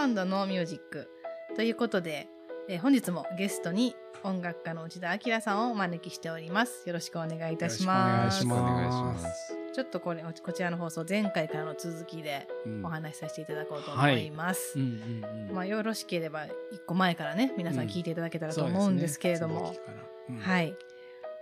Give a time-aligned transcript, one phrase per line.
[0.00, 1.10] サウンドのミュージック。
[1.56, 2.26] ということで、
[2.70, 3.94] えー本日もゲストに
[4.24, 6.88] 音楽家の内田明さんをお招きしております。
[6.88, 8.42] よろしくお願いいたします。
[8.42, 9.54] よろしくお願いします。
[9.74, 14.78] ちょっとこれ、こちらの放送、前回からの続きでうんお話しさせていただこうと思います。
[14.78, 19.84] うんうんうんまあ、よろしければ、一個前からね、皆さん聞いていただけたらと思うんですけれども、そうですね
[20.30, 20.74] うんはい。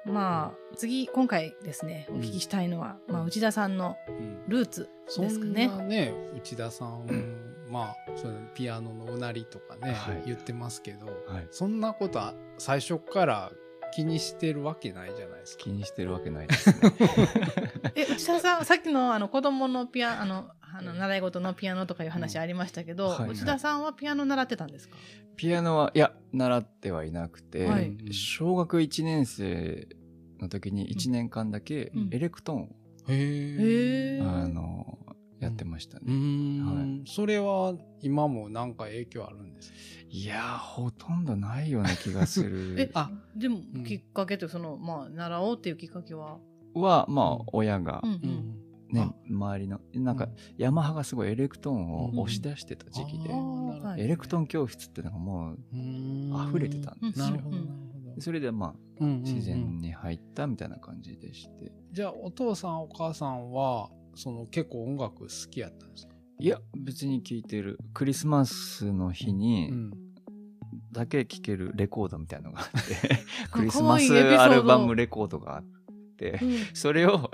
[0.05, 5.69] まあ、次、今回ですね、お聞きしたいのは、まあ、内田さんのうんルーツそですかね。
[5.87, 7.07] ね内田さん、
[7.71, 10.23] まあそのピアノのうなりとかね、はい。
[10.27, 11.49] 言ってますけど、はい。
[11.51, 13.53] そんなことは最初から
[13.93, 15.65] 気にしてるわけないじゃないですか。
[15.65, 15.71] 気。
[15.71, 16.77] にしてるわけないですね。
[17.95, 23.31] え、内田さん、さっきのあの子供のピア、あの、あの習い事のピアノとかいう話ありましたけど、うんはい。
[23.31, 24.97] 内田さんはピアノ習ってたんですか、
[25.37, 27.97] ピアノは、いや、習ってはいなくて、はい。
[28.13, 29.89] 小学1年生
[30.41, 32.09] の時に1年間だけうん。
[32.13, 32.69] エレクトーンを、
[33.09, 34.21] へへえ。
[34.21, 34.99] あの、
[35.41, 36.13] やってましたね。
[36.15, 39.77] ん、それは今もなんか影響あるんですか？
[40.11, 42.91] いやー、ほとんどないような気がする。
[42.95, 46.39] あでもうん、きっかけというその、まあ、習おうっていうきっかけは？
[46.75, 48.21] は、まあ、親がうんう。
[48.23, 48.59] うんん。
[48.91, 53.29] ねあ、周りの、なんか、ヤマハがすごいエレクトーンを押し出してた時期で
[53.99, 57.39] エレクトーン教室ってのがもううん溢れてたんですよ。
[58.21, 59.23] それでまあ、うんうんうん。
[59.25, 61.71] 自然に入ったみたいな感じでして。
[61.93, 67.79] じゃあお父さんお母さんはその結構音楽好きやったんですか、いや、別に聴いてる。
[67.95, 69.93] クリスマスの日にん、
[70.93, 75.65] だけ聴けるレコードみたいのがあって、 クリスマスアルバムレコードがあっ
[76.17, 77.31] てう、んそれを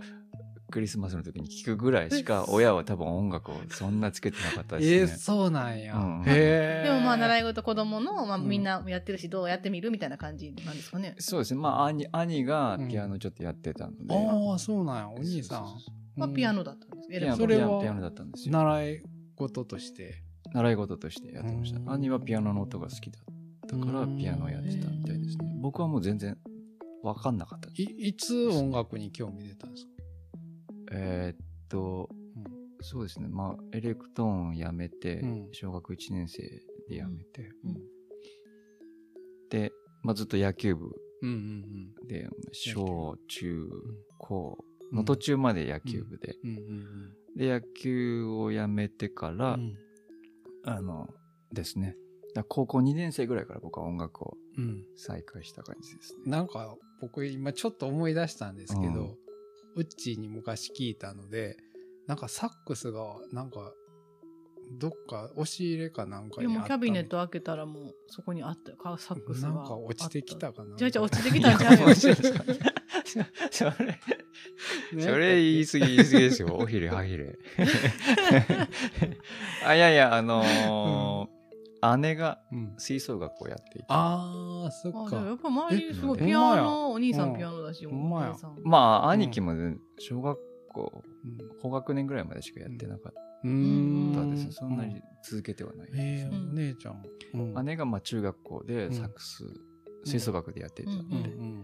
[0.75, 5.19] クリスマスの時に聴くぐらいしか、親は多分音楽をそんなつけてなかったえー、ですね。
[5.19, 5.97] そうなんや。
[5.97, 6.83] うんへえ。
[6.85, 7.41] でもまあ、習い。
[7.43, 11.15] い事子供の、まあ、うんみんなやってるし、どうやってみるみたいな感じなんですかね。
[11.19, 11.61] そうですね。
[11.61, 14.17] まあ、兄、兄がピアノちょっとやってたので。
[14.17, 15.09] ああ、そうなんや。
[15.11, 15.61] お兄さん。
[15.61, 17.09] そうそうそうまあ、ピアノだったんです。
[17.13, 18.53] エレピアノクトーンそれはピアノだったんですよ。
[18.53, 19.03] 習い
[19.37, 20.23] 事として。
[20.53, 21.83] 習い事としてやってましたう。
[21.83, 23.25] ん兄はピアノの音が好きだっ
[23.69, 25.57] たからうんピアノをやってたみたいですね。
[25.61, 26.37] 僕はもう全然
[27.03, 27.69] わかんなかった。
[27.71, 29.91] い、いつ音楽に興味出たんですか？
[30.93, 32.09] えーっと、
[32.83, 33.29] そうですね。
[33.29, 36.43] まあ、エレクトーンやめて、うん小学1年生
[36.89, 37.75] でやめて、うん
[39.51, 39.73] で、
[40.03, 40.91] まあ、ずっと野球部
[41.23, 41.31] うん
[42.03, 43.69] うんで、小、中、
[44.19, 44.74] 高うん。
[44.95, 49.77] の途中まで野球部で、うんうんで、野球をやめてから、うん。
[50.65, 51.09] あの、
[51.53, 51.97] ですね。
[52.49, 54.85] 高校2年生ぐらいから僕は音楽をうん。
[54.97, 56.31] 再開した感じですね。
[56.31, 59.17] なんか、僕今ちょっと思い出したんですけど、
[59.75, 61.57] ウッチーに昔聞いたので、
[62.07, 63.73] なんかサックスが、なんか、
[64.79, 68.79] どっか押し入れかなんかにあったキャビネット開けたらもうそこにあったよ。
[68.79, 70.77] カーサックスがなんか落ちてきたかな。
[70.77, 71.87] じゃあじゃあ落ちてきたんちゃうよ。
[71.87, 72.45] 落ちてきた
[73.51, 74.01] それ、ね
[74.91, 76.57] それ言い過ぎ言い過ぎですよ。
[76.59, 77.39] おひれ、はひれ。
[79.67, 81.35] あ、いやいや、あのー
[81.99, 83.87] 姉がうん吹奏楽をやっていて。
[83.91, 85.43] ああ、そっあでもやっか。
[85.43, 88.57] ぱ周りすごいえピアノ、お兄さうんんピアノだし、おほんまや姉さん。
[88.65, 90.39] まあ、うん兄貴もね小学
[90.73, 93.13] 校、うん高学年ぐらいまでしかやってなかっ
[93.45, 94.53] うーんたですね。
[94.53, 95.89] そんなに続けてはない。
[95.95, 97.03] ええうんお姉ちゃん。
[97.35, 99.45] うん姉がまあ中学校でサックス、
[100.07, 101.63] 吹奏楽でやってたんうんで、うん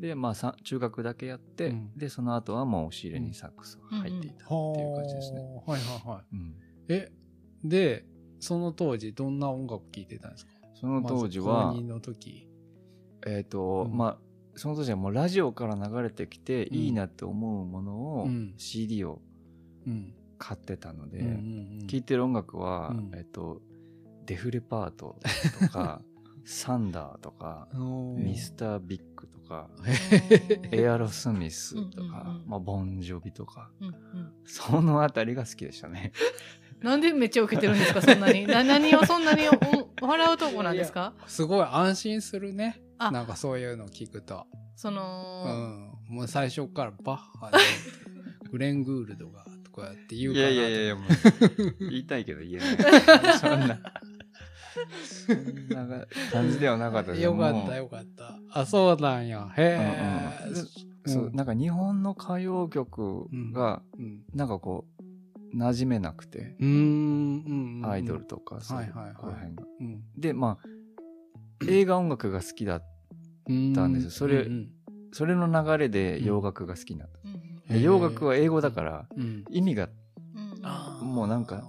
[0.00, 1.90] で、まあさ中学だけやって、うん。
[1.96, 5.40] で、その後はもう押し入れにサックスが入っていたっていう感じですね。
[5.40, 6.36] はあはいはいはい。
[6.36, 6.54] うん。
[6.88, 7.12] え、
[7.62, 8.06] で、
[8.40, 10.52] その当時どんな音楽聴いてたんですか？
[10.74, 12.48] その当時まは、ず高二の時。
[13.26, 13.96] えっ、と、うん。
[13.96, 14.18] まあ、
[14.56, 16.74] その当時はもうラジオから流れてきてうん。
[16.76, 18.54] いいなって思うものを、うん。
[18.56, 19.20] CD を
[19.86, 20.14] うん。
[20.38, 21.30] 買ってたので、うんう
[21.84, 23.10] ん聴いてる音楽は、うん。
[23.14, 23.60] えっ、と、
[24.24, 25.18] デフレパート
[25.60, 26.00] とか、
[26.44, 33.94] サンダーとか、うんミスタービッグとか、うんエアロスミスとか、まあ、ボンジョビとか、うんうん
[34.44, 36.12] そのあたりが好きでしたね。
[36.82, 38.46] なんでめっちゃ受けてるんですか、そんなに？
[38.46, 39.42] な何をそんなに
[40.00, 41.12] お 笑うとこなんですか？
[41.26, 42.80] すごい安心するね。
[42.98, 44.46] あなんかそういうの聞くと。
[44.76, 46.14] そうの、ん。
[46.14, 47.58] もう最初からバッハで、
[48.50, 50.52] グレン・グールドがとかって言うかなと。
[50.54, 52.64] や、もう言いたいけど言えな
[53.34, 53.36] い。
[53.38, 53.78] そんな、
[55.04, 58.40] そんな感じではなかったです よかったよかった。
[58.52, 59.52] あ、そうなんや。
[59.56, 60.66] へえうんうん。
[61.06, 64.24] そう、んなんか日本の歌謡曲が、うん。
[64.34, 64.86] なんかこ
[65.52, 67.80] う、馴染めなくて、うーん。
[67.82, 67.90] うん。
[67.90, 69.64] アイドルとか、そうはいはいはいこの辺が。
[69.80, 70.02] うん。
[70.16, 70.66] で、まあ、
[71.68, 72.82] 映画音楽が好きだっ
[73.74, 74.72] たんですよそれうん
[75.12, 77.08] それの流れで洋楽が好きになっ
[77.68, 77.76] た。
[77.76, 79.44] 洋楽は英語だから、うん。
[79.50, 79.88] 意味が
[81.02, 81.62] もうなんか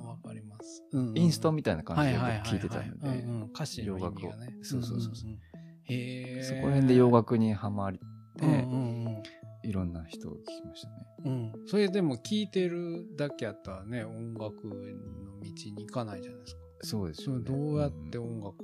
[0.93, 4.57] インストみたいな感じで僕はいてたので、歌詞の意味がね。
[4.61, 5.13] そうそうそう
[5.85, 6.43] へえ。
[6.43, 7.99] そこら辺で洋楽にはまり、
[8.41, 9.23] うんうん
[9.63, 10.95] いろんな人を聞きましたね。
[11.25, 11.31] うん。
[11.33, 11.67] うん。
[11.67, 14.73] それでも聴いてるだけやったらね、音楽の
[15.39, 16.61] 道に行かないじゃないですか。
[16.81, 17.45] そそうですよ、ね。
[17.45, 18.55] れどうやってうん音楽、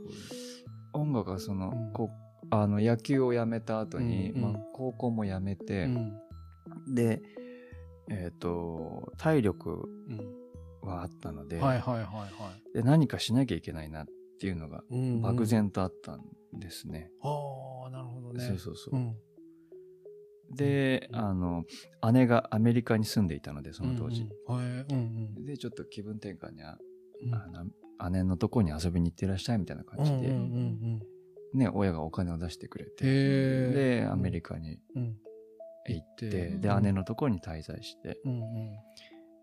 [0.93, 6.13] 音楽はその、うんこうあの野球をやめた後に、うんうんまあ、高校もやめて、うん
[6.87, 7.21] で、
[8.09, 10.46] えっ、と、体力うん
[10.87, 12.27] はあったので、はいはいはいは
[12.71, 12.73] い。
[12.73, 14.07] で、何かしなきゃいけないなっ
[14.39, 16.21] ていうのがうんうん漠然とあったん
[16.53, 17.11] ですね。
[17.21, 18.43] ああ、なるほどね。
[18.43, 18.95] そうそうそう。
[18.95, 19.15] うん。
[20.55, 21.65] で、あの、
[22.13, 24.27] 姉がアメリカに住んでいたので、その当時。
[24.47, 24.95] うん
[25.35, 25.45] うん。
[25.45, 26.77] で、ちょっと気分転換にあ、
[28.01, 28.11] うん。
[28.11, 31.01] 姉のとこに遊びに行ってらっしゃいみたいな感じで、うんうんうん
[31.53, 33.99] ね、親がお金を出してくれへて、え。
[34.01, 35.17] で、アメリカにうん。
[35.89, 38.41] 行って、で、姉のところに滞在して、うん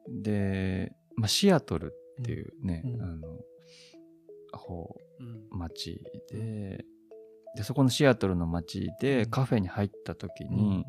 [0.09, 0.23] うん。
[0.23, 3.29] で、まあ、シアトルっていうね、うんあの、
[4.53, 6.01] ほうんう、町
[6.31, 6.85] で、
[7.57, 10.85] で、そこのシアトルの町でカフェに入った時に、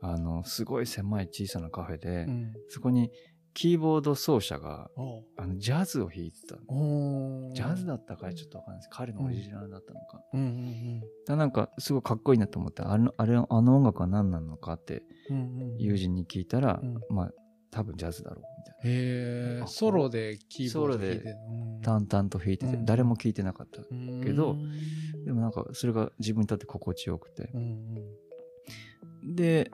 [0.00, 2.52] あの、すごい狭い小さなカフェで、うん。
[2.68, 3.10] そこに
[3.54, 8.88] キーボード奏者が、おあの、ジャズを弾いてたジャズだったかちょっとわかんないです。
[8.90, 10.22] 彼のオリジナルだったのか。
[10.32, 15.36] うんうんだなんか、すごいかっこいいなと思って、あの、あれ、あの音楽は何なのかってうん。
[15.36, 15.76] うんうん。
[15.78, 17.32] 友人に聞いたら、うんまあ、
[17.72, 18.76] 多分ジャズだろう、みたいな。
[18.76, 19.66] あへえ。
[19.66, 21.34] ソロでキーボード弾いて
[21.82, 23.82] 淡々と弾いてて、うん誰も聞いてなかった。
[23.90, 24.56] うんけど
[25.24, 27.58] でもなんか、それが自分にとって心地よくてう。
[27.58, 27.84] ん
[29.34, 29.70] で、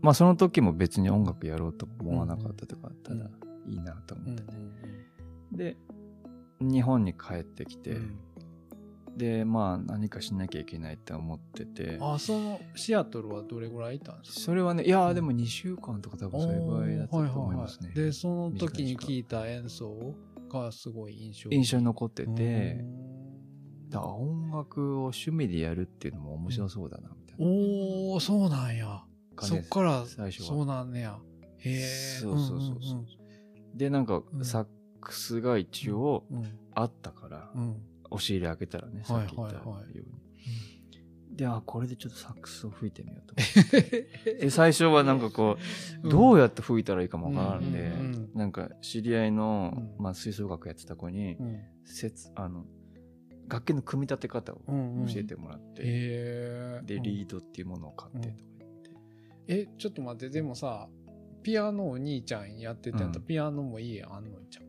[0.00, 3.28] まあその時も別に音楽やろうとも思わなかったとか、ただ
[3.66, 4.26] いいなとうん。
[4.26, 4.58] 思ってね。
[5.52, 5.76] で、
[6.60, 8.18] 日本に帰ってきて、うん
[9.18, 14.40] で、まあ何かしなきゃいけないって思ってて、あ、そのシアトルはどれぐらいいたんですか？
[14.40, 17.92] それはね、いやーでも2週間とか多分それぐらいだったと思いますね。
[17.94, 20.14] で、その時に聞いた演奏
[20.48, 22.30] がすごい印象印象に残ってて、
[22.80, 22.98] うん
[23.90, 29.02] だ音楽を趣味でやるっていうのも面白そうだな、みたいなおー、そうなんや。
[29.40, 31.18] そっから、最初はそうなんねや。
[31.60, 31.80] へえ。
[32.20, 33.06] そうそうそうそう
[33.78, 34.66] で、なんかうんサッ
[35.00, 36.44] クスが一応うん。
[36.74, 37.62] あったから、うん。
[37.62, 37.82] うん。
[38.10, 39.72] 押し入れ開けたらね、さっき言ったように。
[39.72, 40.28] はいはいはい
[41.38, 44.08] で、あ、これでちょっとサックスを吹いてみようと思って。
[44.42, 45.56] で、最初はなんかこ
[46.02, 48.30] う、どうやって吹いたらいいかもわからんで、うんうんうん。
[48.34, 50.02] なんか知り合いの、うん。
[50.02, 51.60] まあ吹奏楽やってた子に、うん。
[51.84, 52.66] せつあの、
[53.48, 56.82] 楽器の組み立て方を教えてもらって。
[56.84, 57.02] で、うん。
[57.04, 59.70] リードっていうものを買ってとか言って。
[59.70, 60.88] え、ちょっと待って、でもさ、
[61.44, 64.67] ピアノお兄ちゃんやってたんやったピアノも家あんのんちゃう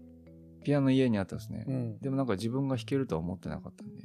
[0.69, 1.65] ピアノ家にあったんですね。
[1.67, 1.99] うん。
[1.99, 4.03] でもなんか自分が弾けるとは思ってなかったんで、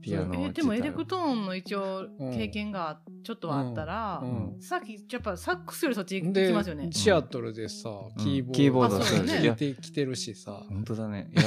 [0.00, 4.56] ピアノえでもエレクトーンの一応うん経験がちょっとはあったら、うん。
[4.58, 6.88] さっきやっぱサックスよりそっち行できますよね。
[6.92, 8.24] シアトルでさ、うん。
[8.24, 9.38] キーボードキーボードそうですね。
[9.40, 10.62] 入れてきてるしさ。
[10.70, 11.30] 本当だね。
[11.30, 11.42] いや、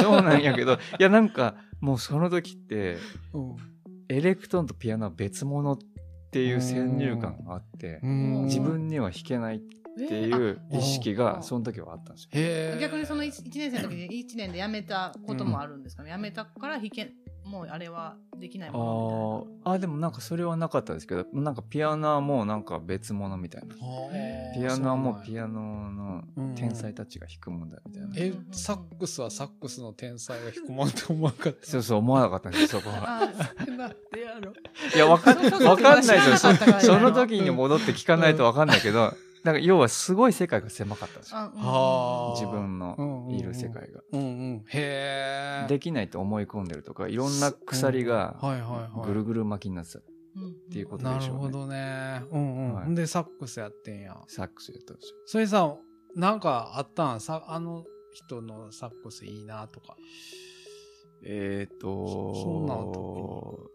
[0.00, 2.96] そうなんやけど、いやなんか、もうその時って、
[3.34, 3.56] うん。
[4.08, 5.78] エレクトーンとピアノは別物っ
[6.30, 8.44] ていう先入観があって、うん。
[8.44, 9.60] 自分には弾けない
[10.04, 12.28] っていう意識がその時はあったんですよ。
[12.32, 12.78] へえ。
[12.80, 16.02] 逆にその 1, 年生の時で1年で辞めたこともあるんですか？
[16.02, 17.12] ね、辞めたから弾け
[17.44, 23.74] もうあれはできないあものーあ、でもなんかそれはなかったですけど、なんかピアノはもうなんか別物みたいな。
[24.54, 26.24] ピアノはもうピアアノの
[26.56, 28.08] 天才たちが弾くもんだみたいな。
[28.16, 31.64] え、サックスはサックスの天才が弾くもんと思わなかった？
[31.70, 33.20] そうそう思わなかったんですよ、そこは。
[33.22, 34.52] あーなんでやろ
[34.94, 36.52] いや、わかかんないですよ。
[36.80, 39.12] その時に戻って聞かないとわかんないけど、なん
[39.54, 42.34] か要はすごい世界が狭かったんですよ。
[42.36, 44.00] 自分のいる世界が。
[44.12, 44.64] うんうん。
[44.68, 45.66] へえ。
[45.68, 49.06] できないと思い込んでるとか、いろんな鎖がはいはいはい。
[49.06, 49.98] ぐるぐる巻きになってた。
[49.98, 50.02] う
[50.38, 52.22] んていうことなるでしょうねほどね。
[52.30, 52.74] うんうん。
[52.74, 54.16] はいで、サックスやってんや。
[54.28, 55.16] サックスやったんですよ。
[55.26, 55.74] それさ、
[56.14, 57.20] なんかあったん？
[57.20, 59.96] さ、あの人のサックスいいなとか。
[61.24, 63.70] えっ、とそそんなん特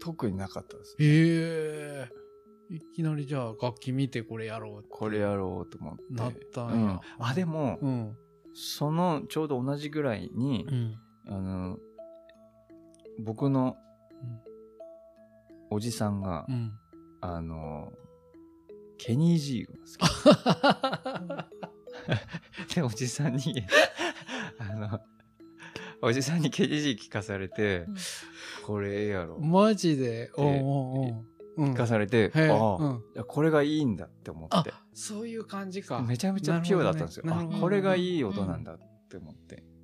[0.00, 0.96] 特になかったです。
[1.00, 2.23] へえ。
[2.70, 6.02] いきなりじゃあ楽器見てこれやろうこれやろうと思って。
[6.10, 7.02] なったんや。
[7.18, 8.16] うん、あ、でも、うん。
[8.54, 10.94] そのちょうど同じぐらいにう、ん。
[11.28, 11.78] あの、
[13.20, 13.76] 僕の
[15.70, 16.72] おじさんが、うん。
[17.20, 17.92] あの、
[18.98, 19.74] ケニー・ジーが
[20.26, 21.44] 好
[22.68, 22.74] き。
[22.74, 23.64] で、おじさんに、
[24.58, 25.00] あの、
[26.02, 27.94] おじさんにケニー・ジー聞かされて、うん
[28.64, 29.38] これええやろ。
[29.40, 30.30] マジで？
[30.36, 31.26] おうおうおううん。
[31.56, 32.42] 聞かされて、うん
[33.14, 34.72] いやこれがいいんだって思って。
[34.92, 36.00] そういう感じか。
[36.02, 37.24] めちゃめちゃピュアだったんですよ。
[37.24, 39.56] ねこれがいい音なんだって思って。
[39.56, 39.74] うん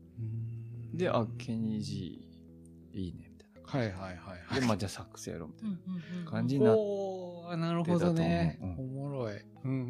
[1.00, 3.62] で、あ、ケニー・ジーいいね、みたいな。
[3.62, 4.60] はいはいはいはい。
[4.60, 5.70] で、まあ、じゃあサックスやろう、みたい
[6.24, 6.30] な。
[6.30, 8.58] 感じになっおーなるほどね。
[8.60, 9.36] おもろい。
[9.64, 9.80] うんうんう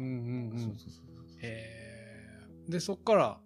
[0.49, 0.59] んうん。
[0.59, 0.91] そうそうそう
[1.27, 1.37] そ
[2.67, 3.39] うで、そっから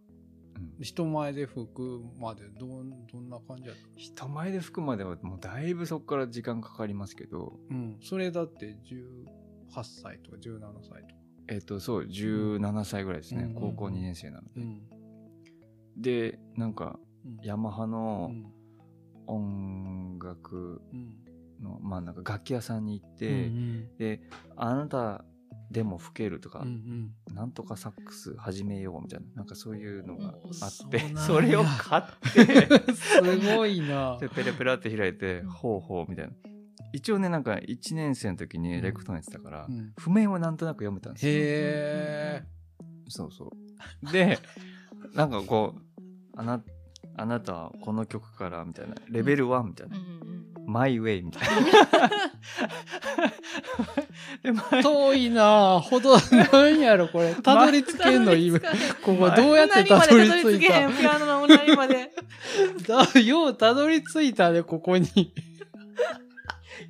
[0.55, 3.99] うん人前で吹くまでどんどんな感じやった？
[3.99, 7.97] 人前で吹くまではもうだいぶそこから時間かかりますけど、うん。
[8.01, 11.15] それだって18歳とか17歳とか。
[11.47, 13.43] えっ、と、そう、17歳ぐらいですね。
[13.43, 14.61] うん高校2年生なので。
[14.61, 14.81] うん。
[15.97, 16.99] で、なんか、
[17.43, 18.51] ヤマハうのん
[19.27, 21.17] 音楽うん
[21.61, 24.21] の、まあなんか楽器屋さんに行っうて、んで、
[24.55, 25.23] あなた
[25.75, 27.35] でも吹けるとか、うんうん。
[27.35, 32.03] なんとかサックス始めようみたいな、なんかそういうのがおあって それを買っ
[32.33, 34.17] て、 すごいな。
[34.17, 36.33] でペラペラって開いて、ほうほうみたいな。
[36.93, 39.91] 一応ね、なんか1年生の時にレクトーンやってたから、うん。
[39.97, 41.33] 譜面はなんとなく読めたんですよ。
[41.33, 42.43] へえ
[43.09, 43.51] そうそ
[44.01, 44.11] う。
[44.13, 44.39] で、
[45.13, 45.99] なんかこう、
[46.37, 46.63] あな、
[47.17, 49.95] あなたはこの曲からみたいな、レベル1みたいな、
[50.65, 51.49] マイウェイみたいな。
[54.81, 57.35] 遠いなほどなんやろこれ。
[57.41, 58.59] たどり着けんの今。
[59.03, 60.89] ここどうやってたどり着いた？
[60.89, 62.11] んピアノのうなりまで。
[62.87, 65.07] だ ようたどり着いたねここに。
[65.07, 65.31] い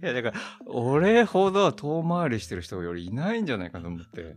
[0.02, 4.36] や、だから、俺ほど遠回りしてる人よりいないんじゃないかと思って。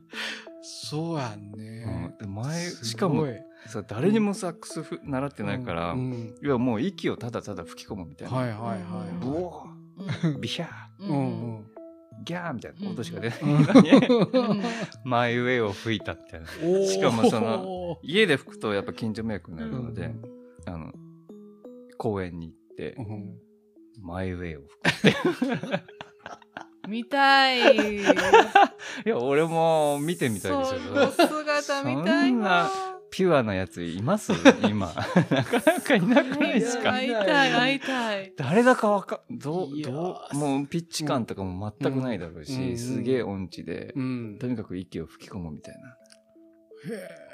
[0.63, 1.85] そうやんね。
[1.87, 3.27] うん、で前、しかも、
[3.67, 8.37] さ、誰にもサックスふ習ってないから、うんうんいや、もう息をただただ吹き込むみたいな。
[8.37, 8.79] はいはいはい
[9.21, 11.67] ブはいオー、ビシャー、うんうん
[12.25, 14.63] ギャーみたいな音しか出ないうんのに、
[15.05, 16.47] マイウェイを吹いたみたいな。
[16.87, 20.23] しかもその 家で吹くとやっぱ近所迷惑になるので、うん
[20.67, 20.93] あの、
[21.97, 23.39] 公園に行ってう、ん
[24.03, 24.63] マイウェイを
[25.03, 25.81] 吹く。
[26.89, 27.97] 見たい。
[27.99, 28.03] い
[29.05, 30.81] や、俺も見てみたいですよ。
[31.11, 32.71] その姿見たいわ。
[33.11, 34.33] ピュアなやついます？
[34.69, 34.93] 今。
[35.31, 36.93] なかなかいなくないですか？
[36.93, 38.33] 会いたい、会いたい。
[38.37, 42.79] 誰だかわかどう、どう、もうピッチ感とかも全くないだろうし、うん。
[42.79, 44.37] すげえ音痴で、うん。
[44.39, 45.97] とにかく息を吹き込むみたいな。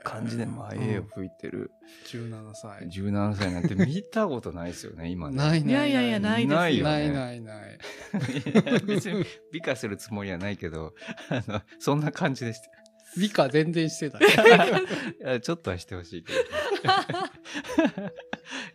[0.05, 1.71] 感じで前絵を吹いてる。
[2.07, 2.89] 17歳。
[2.89, 5.37] 17歳なんて見たことないですよね、今ね。
[5.37, 5.73] ないないい。
[5.73, 6.91] やいやいやないですよないよね。
[6.91, 7.79] ないないない。
[8.63, 10.95] いや別に美化するつもりはないけど、
[11.29, 12.71] あの、そんな感じでした。
[13.17, 14.23] 美化全然してたい。
[15.21, 16.39] やちょっとはしてほしいけど。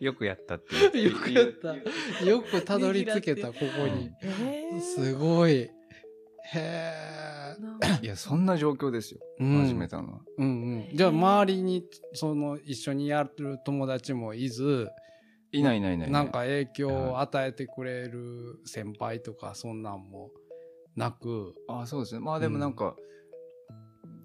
[0.00, 1.10] よくやったっていう。
[1.10, 2.24] よくやった。
[2.24, 4.10] よくたどり着けたここに。
[4.22, 4.80] えー。
[4.80, 5.52] すごい。
[5.52, 5.70] へ
[6.54, 7.56] え
[8.02, 9.20] いや、そんな状況ですよ。
[9.38, 9.60] うん。
[9.62, 10.20] 始めたのは。
[10.38, 10.96] うんうん。
[10.96, 14.88] じゃあ周りにその一緒にやる友達もいず
[15.52, 16.10] いないいないいない。
[16.10, 20.30] なんか影響を与えてくれる先輩とかそんなんも
[20.96, 21.54] なく。
[21.68, 22.20] あそうですね。
[22.20, 22.96] まあでもなんか、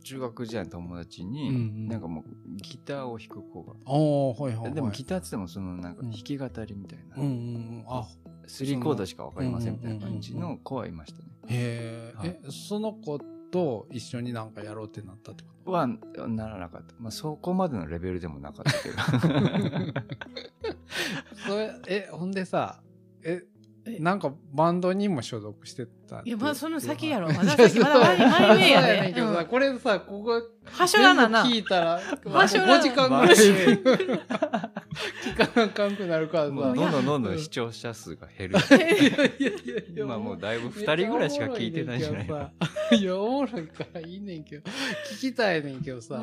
[0.05, 1.87] 中学時代の友達に、うんうん。
[1.87, 2.25] なんかもう
[2.57, 3.73] ギターを弾く子が。
[3.85, 4.73] ああはいはいはい。
[4.73, 6.11] でもギターって言ってもそのなんかうん。
[6.11, 7.83] 弾き語りみたいな、うんうんうん。
[7.87, 8.07] あ
[8.45, 11.25] スリーコードしかわかりませんみたいな感じの子はいましたね。
[11.47, 12.29] へえ、はい。
[12.29, 13.19] えその子
[13.51, 15.71] と一緒になんかやろうってなったってこと？
[15.71, 16.93] はならなかった。
[16.99, 18.95] まあそこまでのレベルでもなかったけど。
[21.47, 22.81] それえほんでさ
[23.23, 23.41] え
[23.87, 23.99] え？
[23.99, 26.29] なんかバンドにも所属してたって。
[26.29, 27.27] いやまだその先やろ。
[27.27, 29.45] まだ先まだマイマイウェイやねんけどさ、うん。
[29.47, 31.43] これさここはしょらなな。
[31.43, 33.35] 聞いたらはしょらな5時間ぐらい。
[35.25, 36.51] 聞かなあかんくなるからさ。
[36.51, 38.57] もうどんどんどんどん視聴者数が減る。
[38.69, 42.51] いやいやいやいや今もうだいぶ2人ぐらいしか聞いてないんじゃないか。
[42.91, 44.69] いやおもろいからいいねんけど
[45.11, 46.15] 聞きたいねんけどさ、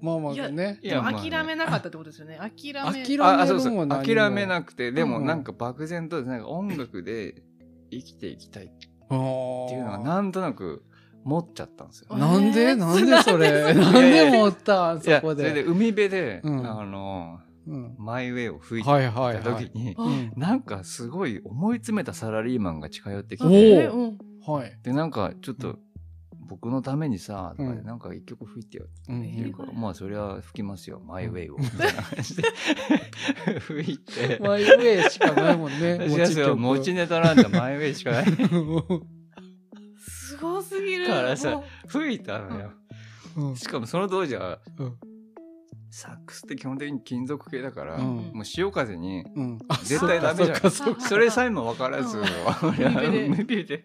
[0.00, 0.78] まあまあね。
[0.82, 2.38] いや諦めなかったってことですよね。
[2.38, 3.70] 諦め諦めああそうそう。
[3.70, 7.42] るも何も諦めなくてでもうんなんか漠然となんか音楽で
[7.90, 8.64] 生きていきたい。
[8.64, 10.82] ってっていうのがなんとなく
[11.24, 12.16] 持っちゃったんですよ。
[12.16, 12.60] なんで？
[12.60, 13.74] えーなんでそれ？
[13.74, 15.48] なんで持ったそこで。
[15.48, 16.66] それで海辺で、うん。
[16.66, 17.94] あのうん。
[17.98, 19.42] マイウェイを吹いてはいはいはい。
[19.42, 20.32] た時に、うん。
[20.36, 23.90] なんかすごい思い詰めたサラリーマンが近寄ってきおて。
[24.82, 25.78] でなんかちょっと
[26.46, 28.84] 僕のためにさ、なんか一曲吹いてよ。
[28.84, 29.80] ってうん言うから、うん。
[29.80, 31.56] まあそれは吹きますよ、マイウェイを。
[31.58, 32.42] みたいな感じで。
[33.60, 34.38] 吹いて。
[34.40, 35.98] マイウェイしかないもんね。
[36.56, 38.24] 持ちネタなんだマイウェイしかない。
[39.98, 42.72] すごすぎるからさも吹いたのよ。
[43.36, 43.56] うん。
[43.56, 44.96] しかもその当時はうん。
[45.90, 48.30] サックスって基本的に金属系だから、うん。
[48.34, 49.58] もう潮風にうん。
[49.84, 50.70] 絶対ダメじゃん。
[50.70, 52.24] そっかそれさえも分からず、うん。
[52.24, 53.26] 俺は海辺で。
[53.26, 53.82] 海辺で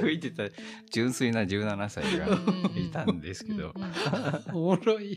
[0.00, 0.44] 吹いてた
[0.90, 2.34] 純粋な17歳がう
[2.74, 2.78] ん。
[2.78, 3.72] いたんですけど。
[4.52, 5.16] おもろい。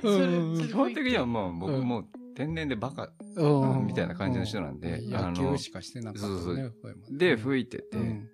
[0.00, 3.86] 基本的にはもう僕うんもう天然でバカうん。
[3.86, 8.28] みたいな感じの人なんで野球しかしてなかったで吹いてて、うん。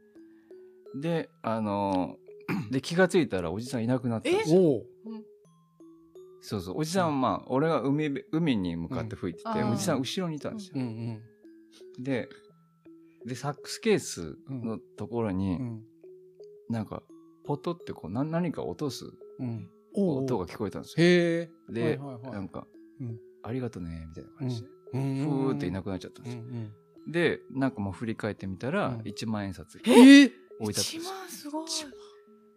[1.00, 2.16] であの
[2.70, 4.82] で気がついたらおじさんいなくなってたんですよ。
[6.40, 6.78] そうそう。
[6.78, 9.70] おじさんはまあ俺が海辺海に向かって吹いてて、うん。
[9.72, 11.22] おじさん後ろにいたんですよ、うん。
[12.00, 12.28] で
[13.26, 15.58] でサックスケースのところに、
[16.68, 17.02] なんか
[17.44, 19.04] ポトってこうな何か落とす
[19.94, 21.06] 音が聞こえたんですよ。
[21.06, 21.72] へえ。
[21.72, 22.32] で、はいはいはい。
[22.32, 22.66] なんか、
[23.00, 23.18] うん。
[23.42, 26.72] ありがとねみたいな感じで、ふふーっていなくなっちゃったんうですよ、ん
[27.08, 29.00] でなんかもう振り返ってみたら、うん。
[29.00, 31.62] 1万円札置いてあったんです一よ万すごい。
[31.62, 31.68] うん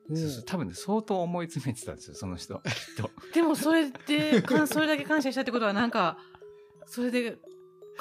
[0.07, 2.55] そうそう多分ね相当思い詰めてたんですよその人。
[2.55, 2.61] きっ
[2.95, 6.19] とでもそれでかそれだけ感謝したってことはなんか
[6.85, 7.39] それで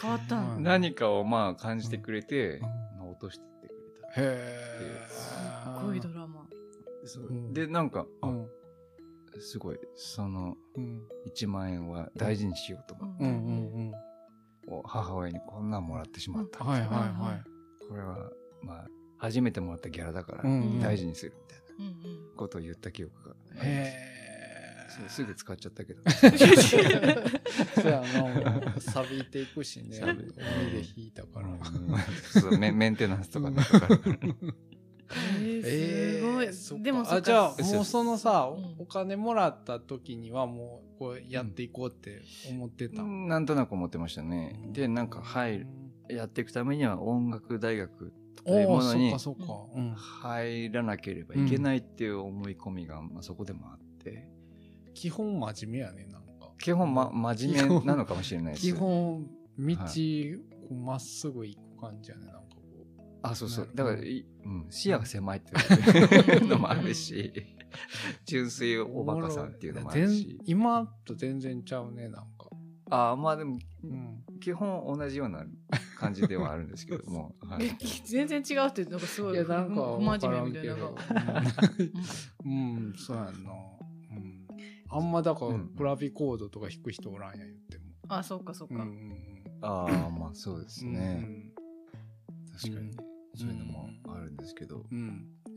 [0.00, 0.48] 変わったうん。
[0.56, 2.62] の何かをまあ感じてくれて、うん。
[2.62, 2.68] ま
[3.02, 3.72] あ、落としてってく
[4.20, 5.06] れへえ。
[5.08, 5.34] す
[5.82, 6.46] ごいドラマ。
[7.02, 7.26] たそう。
[7.26, 7.52] うん。
[7.52, 8.48] でなんか、あうん。
[9.40, 11.02] すごいそのうん。
[11.26, 13.92] 1万円は大事にしようと思って、うんうん
[14.68, 14.82] うん。
[14.84, 17.44] 母親にこんなんもらってしまった、はいはいは
[17.88, 18.30] これは
[18.62, 18.86] まあ
[19.18, 20.42] 初めてもらったギャラだから
[20.80, 23.54] 大事にするみたいなことを言った記憶がありい。
[23.56, 23.66] ます。
[23.66, 24.23] へえ。
[25.08, 26.02] すぐ使っちゃったけど。
[26.10, 26.28] そ
[27.82, 29.98] うやな、錆びていくしね。
[30.00, 32.58] 海で弾いたから。
[32.58, 34.18] メメンテナンスとかかかるから。
[35.36, 38.76] えー、すごい、でもあじゃあもうそのさ、うん。
[38.78, 44.58] お金もらった時にはもうこうやっていこうって思ってた、なんとなく思ってましたね。
[44.72, 45.66] でなんか入る
[46.08, 48.12] やっていくためには音楽大学
[48.44, 49.14] というものに
[49.96, 54.28] 入らなければいけないっていう思い込みが、まあ、そこでもあって
[54.94, 56.52] 基本真面目やねなんか。
[56.58, 58.66] 基本、ま、真面目なのかもしれないです。
[58.66, 59.26] 基本
[59.58, 62.56] 道はこうまっすぐ行く感じやねなんかこ
[62.98, 63.02] う。
[63.22, 63.70] あそうそう。
[63.74, 65.52] だから、いうん、視野が狭いって
[66.30, 67.32] いう のもあるし。
[68.24, 70.26] 純粋おバカさんっていうのもあるし。
[70.26, 72.48] 全今と全然ちゃうねなんか、
[72.90, 75.44] あまあでもうん、基本同じような
[75.98, 77.70] 感じではあるんですけども、 はい、
[78.04, 80.76] 全然違うってなんかすごいいやなんか真面目みたいな。
[80.76, 81.02] なんか
[82.44, 82.52] うん、
[82.86, 83.34] うん、そうやんな、うん、
[84.94, 89.14] あんまだからうんプラビコードとか弾く人おらんやん言っても、あそっかそっか、うんうん
[89.62, 91.26] ああまあそうですうんね、
[92.60, 92.92] 確かに、うん。
[93.36, 94.84] そういうのもあるんですけど、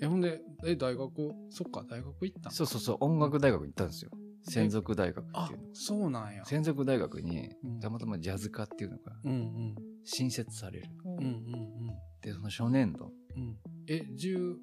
[0.02, 1.12] えほんでえ大学
[1.50, 2.98] そっか大学行ったんそうそうそう。
[3.02, 4.12] 音楽大学に行ったんですよ。
[4.50, 6.46] 専属大学ってあいうのそうなんや。
[6.46, 7.80] 専属大学にうん。
[7.82, 9.76] たまたまジャズ科っていうのがうんうん。
[10.06, 10.88] 新設される。
[11.06, 11.10] う。
[11.10, 11.88] んうんうん。
[12.22, 13.12] でその初年度、
[13.88, 14.56] え18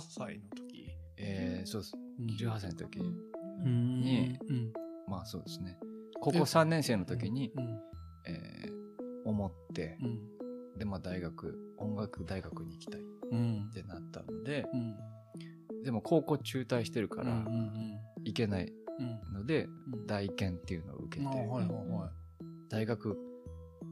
[0.00, 0.90] 歳の時？
[1.18, 1.92] えー、そうです。
[2.18, 2.26] うん。
[2.26, 3.31] 18歳の時、うん
[3.70, 4.72] にうん。
[5.08, 5.78] まあそうですね。
[6.20, 7.80] 高校3年生の時に、うん。
[8.26, 8.72] えー
[9.24, 10.78] 思ってうん。
[10.78, 13.70] でまあ大学音楽大学に行きたいっうん。
[13.72, 15.82] てなったのでうん。
[15.84, 17.98] でも高校中退してるかうんらうん。
[18.24, 19.32] 行けないうん。
[19.32, 20.06] のでうん。
[20.06, 21.30] 大研っていうのを受けて
[22.68, 23.16] 大学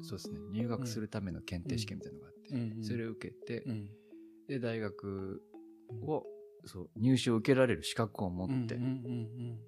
[0.02, 3.88] そうですね入学するための検定試験みたいなのがあって、それを受けて、うん。
[4.48, 5.42] で大学
[6.06, 6.24] を
[6.64, 9.58] そう入試を受けられる資格を持って、うんうん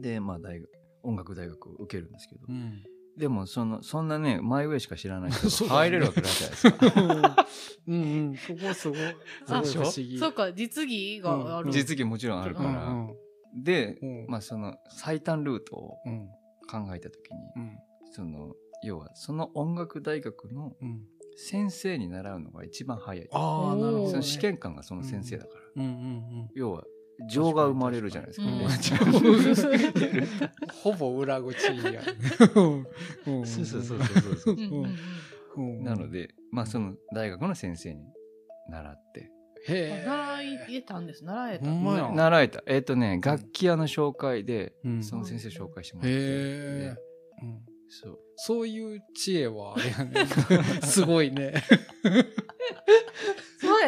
[0.00, 0.70] でまあ大学
[1.02, 2.54] 音楽大学を受けるんですけど、うん。
[2.54, 2.82] うん
[3.16, 7.46] でもそのそんなねマイウェイしか知らない人 入れるわけないじゃないですか。
[7.88, 8.72] うんうんそこすごい。
[8.72, 9.14] すごい
[9.48, 10.18] あ不思議。
[10.18, 10.52] そっか。
[10.54, 11.72] 実技がある、うん。
[11.72, 13.14] 実技もちろんあるかうんら、
[13.62, 14.26] で、うん。
[14.28, 16.28] まあその最短ルートをうん。
[16.70, 17.78] 考えた時に、うん。
[18.12, 21.04] その要はその音楽大学のうん。
[21.36, 23.28] 先生に習うのが一番早い。
[23.32, 24.10] ああなるほどね。
[24.10, 26.84] その試験官がその先生だから、うんうん要は
[27.28, 28.46] 情が生まれるじゃないですか、
[30.82, 31.72] ほぼ裏口や。
[32.54, 33.98] うんそうそうそう
[34.36, 34.56] そう。
[35.82, 38.00] なのでまあその大学の先生に
[38.70, 39.30] 習って。
[39.68, 40.04] へえ。
[40.06, 41.24] 習えたんです。
[41.24, 41.66] 習えた。
[41.66, 42.62] 習えた。
[42.66, 45.04] えっ、とね楽器屋の紹介で、うん。
[45.04, 46.96] その先生紹介してもらって、へえ。
[47.42, 47.60] うん。
[47.88, 48.18] そう。
[48.36, 50.26] そういう知恵はあれやね。
[50.82, 51.62] すごいね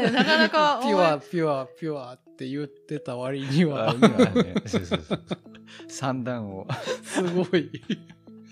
[0.01, 0.11] ね。
[0.11, 3.91] なかなかピュアピュアピュアって言ってた割には。
[3.91, 4.55] あね。
[4.67, 5.23] そうそうそう。
[5.89, 6.67] 三段を。
[7.03, 7.71] すごい。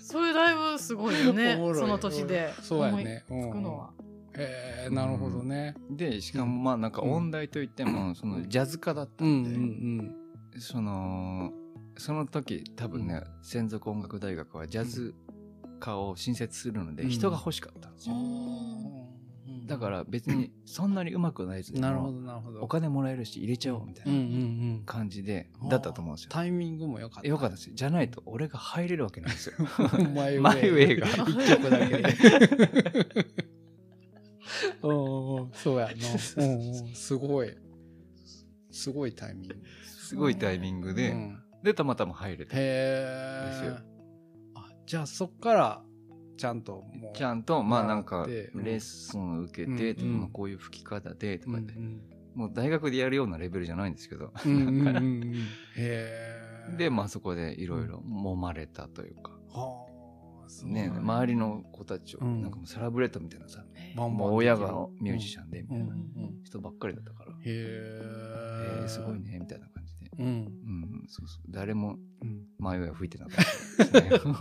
[0.01, 1.55] それだいぶすごいよね。
[1.55, 2.53] その年で。
[2.61, 3.23] そうやね。
[3.29, 3.93] 思いつくのは、
[4.37, 5.75] へえなるほどね。
[5.89, 10.15] でしかもまあなんか音大といってもそのジャズ科だったうんんで、うん。
[10.59, 11.51] その
[11.97, 15.13] その時多分ね、専属音楽大学はジャズ
[15.79, 17.09] 科を新設するのでうん。
[17.09, 19.20] 人が欲しかったんですよ、うん
[19.71, 22.59] だから別にそんなにうまくないですなるほどなるほど。
[22.59, 24.11] お金もらえるし入れちゃおうみたいな。
[24.11, 26.29] ん感じで、だったと思うんですよ。
[26.29, 27.29] タイミングも良かった。
[27.29, 27.69] よかったです。
[27.69, 29.55] よじゃないと俺が入れるわけないんですよ。
[30.13, 31.07] マイウェイマイウェイが。
[31.07, 31.15] 一
[31.55, 32.03] 曲だけで。
[34.83, 35.93] うんうんそうやな。
[35.93, 37.55] うんうんすごい。
[38.71, 39.55] すごいタイミング。
[39.85, 41.39] すごいタイミングで、うん。
[41.63, 43.71] でたまたま入れてへですよ。
[43.71, 43.77] え
[44.55, 45.81] あじゃあそっから
[46.41, 50.19] ちゃんともうちゃんとまあなんかレッスンを受けて、うん。
[50.21, 52.01] まあこういう吹き方でとかで、うんうん。
[52.33, 55.35] もう大学でやるようなレベルじゃないんですけど、うんうんうんうん。
[55.35, 55.37] へ
[55.77, 62.41] えでまあそこでいろいろ揉まれたというか、はあね、周りの子たちをうん。
[62.41, 63.63] なんかもうサラブレッドみたいなさ、
[63.95, 65.61] もう親がミュージシャンで。
[65.61, 65.93] みたいな
[66.43, 68.01] 人ばっかりだったから、へえ
[68.81, 69.80] えー、すごいねみたいな感じ。
[69.80, 69.80] で、
[70.19, 74.35] うんうん、そうそう誰もうん前上は吹いてなかったですね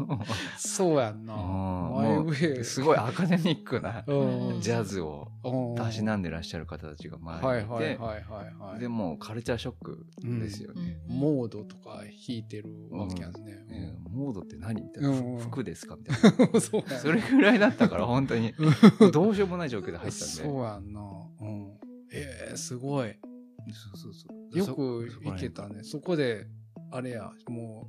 [0.59, 7.97] そうやんなすごいアカデミックな うんジャズをううんたしなんでらっしゃる方たちがは周りにい
[8.75, 8.81] て。
[8.81, 11.01] でもうカルチャーショックですよね。
[11.09, 13.65] うんモードとか弾いてるわけやんね。
[13.71, 16.51] えーモードって何みたいな、うんふ服ですかみたいな。
[16.53, 18.55] うんそれぐらいだったから、本当に。
[19.13, 20.15] どうしようもない状況で入ったんで。
[20.15, 21.01] そうやんな。
[21.41, 21.73] うん。
[22.13, 23.17] ええすごい。
[23.73, 25.83] そうそうそうよくそ行けたね。
[25.83, 26.47] そこで、
[26.91, 27.89] あれや、も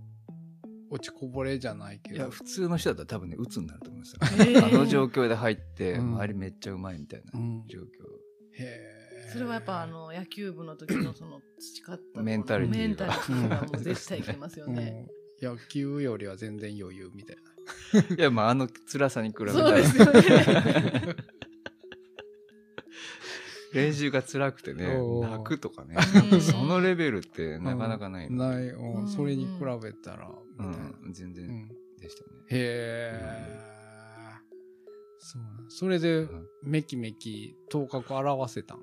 [0.89, 2.31] う、落ちこぼれじゃないけいや、ど。
[2.31, 4.19] 普通の人だったら多分ね、鬱になると思いますよ。
[4.65, 7.83] あの状況で入って、うん周りめっちゃうまいみたいなうん状況。
[7.83, 7.87] へ
[9.27, 15.07] えそれはやっぱあ、の野球部の時のその培ったメンタリティがメンタリティがもう絶対いけますようんね。
[15.41, 17.41] 野球よりは全然余裕みたいな。
[18.15, 21.15] いや、まあ、あの辛さに比べたらそうですよね。
[23.73, 25.95] 練習が辛くてね泣くとかね
[26.31, 28.73] う、んそのレベルってなかなかないので。
[28.73, 30.29] ない、それに比べたら、
[30.59, 30.63] う。
[30.63, 31.67] ん、全然うん
[31.99, 32.29] でしたね。
[32.49, 33.71] へえ。
[35.19, 38.79] そうなんそれでうん、めきめき頭角表せたん？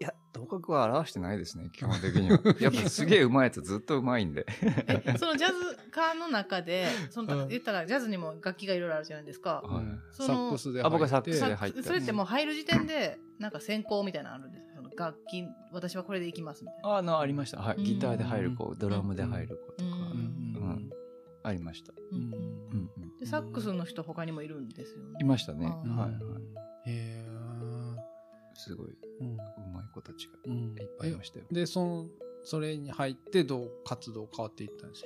[0.00, 2.40] いや、頭角は表してないですね、基本的には。
[2.58, 4.46] やっぱすげえ上手いやつずっと上手いんで。
[4.88, 5.54] え そのジャズ
[5.92, 9.62] 科の中でそのうん言ったらジャズにも楽器がいろいろあるじゃないですか。
[9.62, 16.96] はいうんそのサックスであ僕はサックス入ってで入ったそれってもう入る時点でなんか専攻みたいなのあるんですかその楽器私はこれでいきますみたいな。
[16.98, 17.60] あの、ありました。
[17.60, 17.76] はい。
[17.76, 20.90] うんギターで入る子、ドラムで入る子とか、うんうんうん
[21.42, 21.92] ありました。
[22.12, 25.18] うんうんうんうんでサックスの人他にもいるんですよね。
[25.20, 25.66] いましたね。
[25.66, 26.90] はいはい。
[26.90, 27.26] へえ。
[28.54, 29.38] すごい、うんう
[29.72, 31.46] まい子たちがうんいっぱいいましたよ。
[31.50, 32.06] で、その、
[32.44, 35.02] それに入ってどう活動変わっていったんです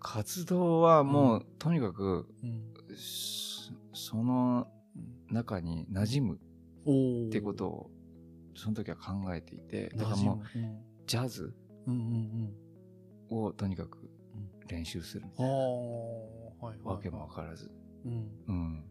[0.00, 0.14] か？
[0.20, 2.64] 活動はもう、とにかく、うん
[2.96, 4.66] そその
[5.30, 6.49] 中に馴染むお
[6.84, 7.90] ってことを、
[8.54, 10.62] その時は考えていて、だからもう、う、
[11.06, 11.54] ジャズ。
[13.30, 14.10] をとにかく
[14.68, 15.64] 練習するみたいな、はい
[16.60, 16.78] はい。
[16.84, 17.70] わけもわからず。
[18.04, 18.84] うん。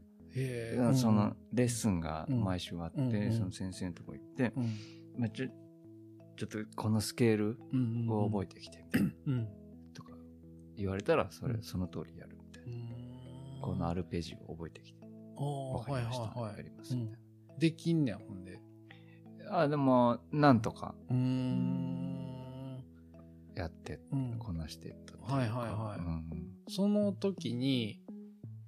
[0.95, 2.43] その、レッスンがうん。
[2.43, 4.63] 毎週あって、その先生のとこ行って、うん、
[5.17, 5.47] まあ、ちょ
[6.37, 7.57] ちょっとこのスケール。
[8.09, 8.85] を覚えてきて。
[9.93, 10.13] とか
[10.77, 11.63] 言われたらそれ、うん。
[11.63, 13.61] その通りやるみたいな、うん。
[13.61, 14.99] このアルペジオを覚えてきて。
[15.37, 16.57] ああ、はいわかりました、はいはい。
[16.57, 17.19] やりますみたい
[17.59, 18.59] できんねん、ほんで。
[19.49, 22.83] な、あでもなんとかうーん。
[23.55, 24.35] やってうん。
[24.39, 26.23] こなしていったってはいはいはいうん
[26.69, 27.99] その時に、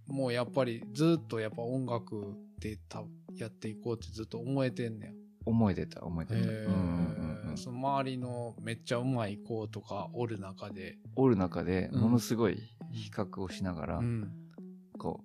[0.07, 3.03] もうやっぱりずっとやっぱ音楽でた
[3.35, 5.15] やっていこうってずっと思えてんねん。
[5.45, 14.31] 思い出た思い出た、その周りのめっちゃうまい子とかおる中で、おる中でうんものすごい比較をしながら、うん、
[14.97, 15.23] こ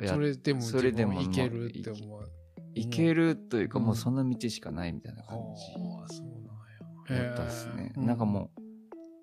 [0.00, 2.30] うやそれでもそれでもいけるって思う。
[2.74, 6.02] いけるというか、うんもうその道しかないみたいな感じなんや。
[7.08, 8.60] だったっすね、なんかもう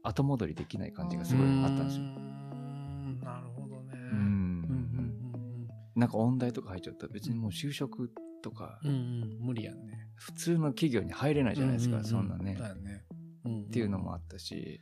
[0.03, 3.93] 後戻りできない感じがすごいあったんですようーんなるほどね。
[4.11, 8.95] うんうんうんなんか音大とか入っちゃったら別にもう就職とかうんうん。
[8.95, 10.07] うんうん、無理やんね。
[10.15, 13.05] 普通の企業に入れないじゃないですか、うううそんなねだよね。
[13.45, 14.81] うんっていうのもあったし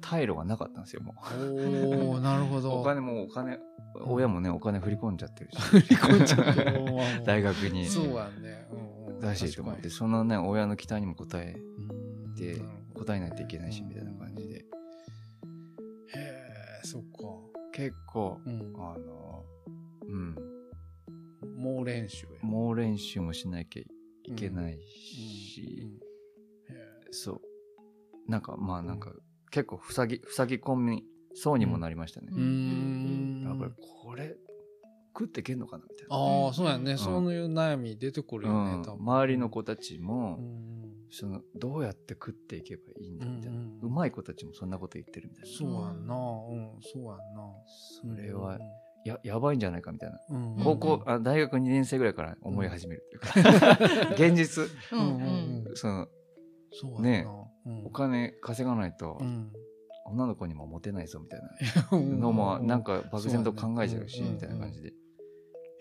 [0.00, 2.72] 退路がなかったんですよもおおなるほうど。
[2.80, 3.58] お金もお金
[4.04, 5.60] 親もねお金振り込んじゃってるし。
[5.60, 6.84] 振り込んじゃってる。
[7.24, 7.86] 大学に。
[7.86, 8.68] そうやね。
[8.70, 9.20] うんうん。
[9.20, 11.56] だしと思って確そのね親の期待にも応え
[12.36, 12.60] て
[12.94, 14.56] 答えないといけないしみたいな感じで。
[14.56, 14.64] へ
[16.14, 17.08] え、そっか。
[17.72, 18.72] 結構うん。
[18.76, 19.44] あの
[20.06, 20.36] うん。
[21.56, 22.32] 猛練習や。
[22.42, 23.82] 猛練習もしなきゃ
[24.24, 25.88] いけないし、
[27.10, 27.40] そう。
[28.30, 29.12] なんかまあなんか
[29.50, 31.04] 結構塞ぎ塞ぎ込み
[31.38, 32.28] そうにもなりましたね。
[32.32, 33.42] えう、ーん。
[33.44, 33.72] やっぱり
[34.02, 34.34] これ
[35.14, 36.94] 食っていけんのかなみたいな、ああ、そうやね。
[36.94, 36.98] ん。
[36.98, 38.82] そういう悩み出てくるよね、うん。
[38.82, 39.04] 多分。
[39.04, 40.66] 周りの子たちうも、ん。
[41.10, 45.56] そのどうやって食っていけばいいんだみたいな、ううんまい子たちもそんなこと言ってるみたいな。
[45.56, 46.14] そうやんな。
[46.14, 48.16] うん、そうやんな。
[48.16, 48.58] それは
[49.04, 54.64] ややばいんじゃないかみたいな、うん、うん高校あ大学2年生ぐらいから思い始めるっていうか、 現実。
[54.92, 55.64] うんうんうん。
[55.68, 57.00] うんその。
[57.00, 57.26] ね
[57.66, 57.86] うん。
[57.86, 59.18] お金稼がないと。
[59.20, 59.52] うん
[60.10, 61.48] 女の子にもモテないぞみたいな。
[61.92, 62.20] うん。
[62.20, 64.88] のもなんか漠然と考えちゃうしみたいな感じで。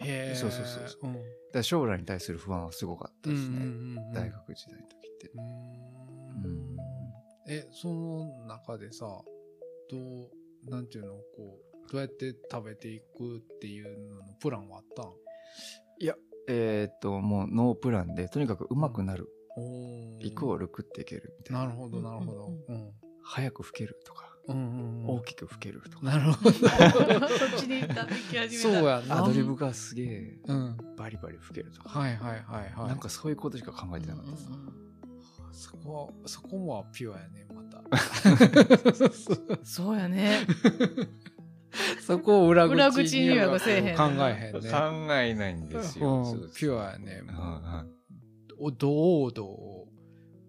[0.02, 1.08] へえそうそうそうそう。
[1.08, 1.18] ん。
[1.54, 4.12] だ将来に対する不安はすごかったですね、うんうんうんうん。
[4.14, 5.28] 大学時代の時って。
[5.28, 5.46] うーん。
[6.46, 6.78] うん。
[7.48, 9.06] えその中でさ
[9.90, 15.14] どうなんていうのこうどうやって食べていくっていうののプランはあったん？
[16.00, 16.16] いや
[16.48, 21.66] えーっともうノープランでとにかく上手くなる、おイコール食っていけるみたいな。
[21.66, 22.48] なるほどなるほど。
[22.68, 25.16] うん早く吹けるとか、うんうんうん。
[25.18, 26.52] 大きく吹けるとか、なるほど。
[26.54, 26.70] そっ
[27.58, 29.24] ちに行った行き始めたそうやな。
[29.24, 30.78] アドリブがすげえうん。
[30.96, 32.88] バリバリ吹けるとか、はいはいはいはい。
[32.88, 34.86] なんかそういうことしか考えてなかったです、うんうん
[35.56, 37.82] そこそこもピュアやねまた。
[39.64, 40.46] そうやね。
[42.02, 44.70] そこを裏口にははせえへん考えへんね。
[44.70, 46.24] 考えないんですよ。
[46.24, 47.24] うんピュアやね。
[47.26, 47.96] うんうん。
[48.60, 49.48] お堂々、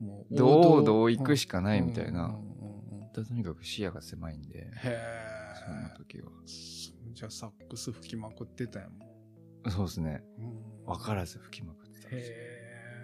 [0.01, 2.27] もう堂々行くしかないみたいな。
[2.27, 2.46] うんうん
[3.25, 4.99] とにかく視野が狭いんで、へ
[5.67, 5.97] そんなえ。
[5.97, 6.31] 時は。
[7.13, 10.23] じゃあサックス吹きまくってたやもそうですね。
[10.39, 10.85] ん。
[10.87, 12.37] 分からず吹きまくってたんですよ。
[12.37, 12.41] へ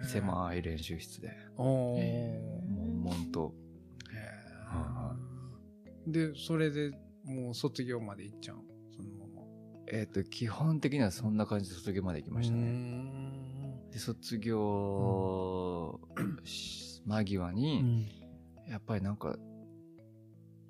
[0.03, 0.05] え。
[0.05, 3.53] 狭い練習室で、おーへ悶々と。
[4.13, 4.17] へ
[4.67, 5.15] は
[6.07, 6.11] え。
[6.11, 6.91] で、それで
[7.25, 8.57] もう卒業まで行っちゃう
[8.95, 9.41] そのまま。
[9.91, 12.69] えっ、と、基本的にはそんな感じで卒業まで行きましたうーね。
[12.71, 15.99] んで、卒業
[16.43, 18.07] し間際に、
[18.67, 19.37] やっぱりなんか、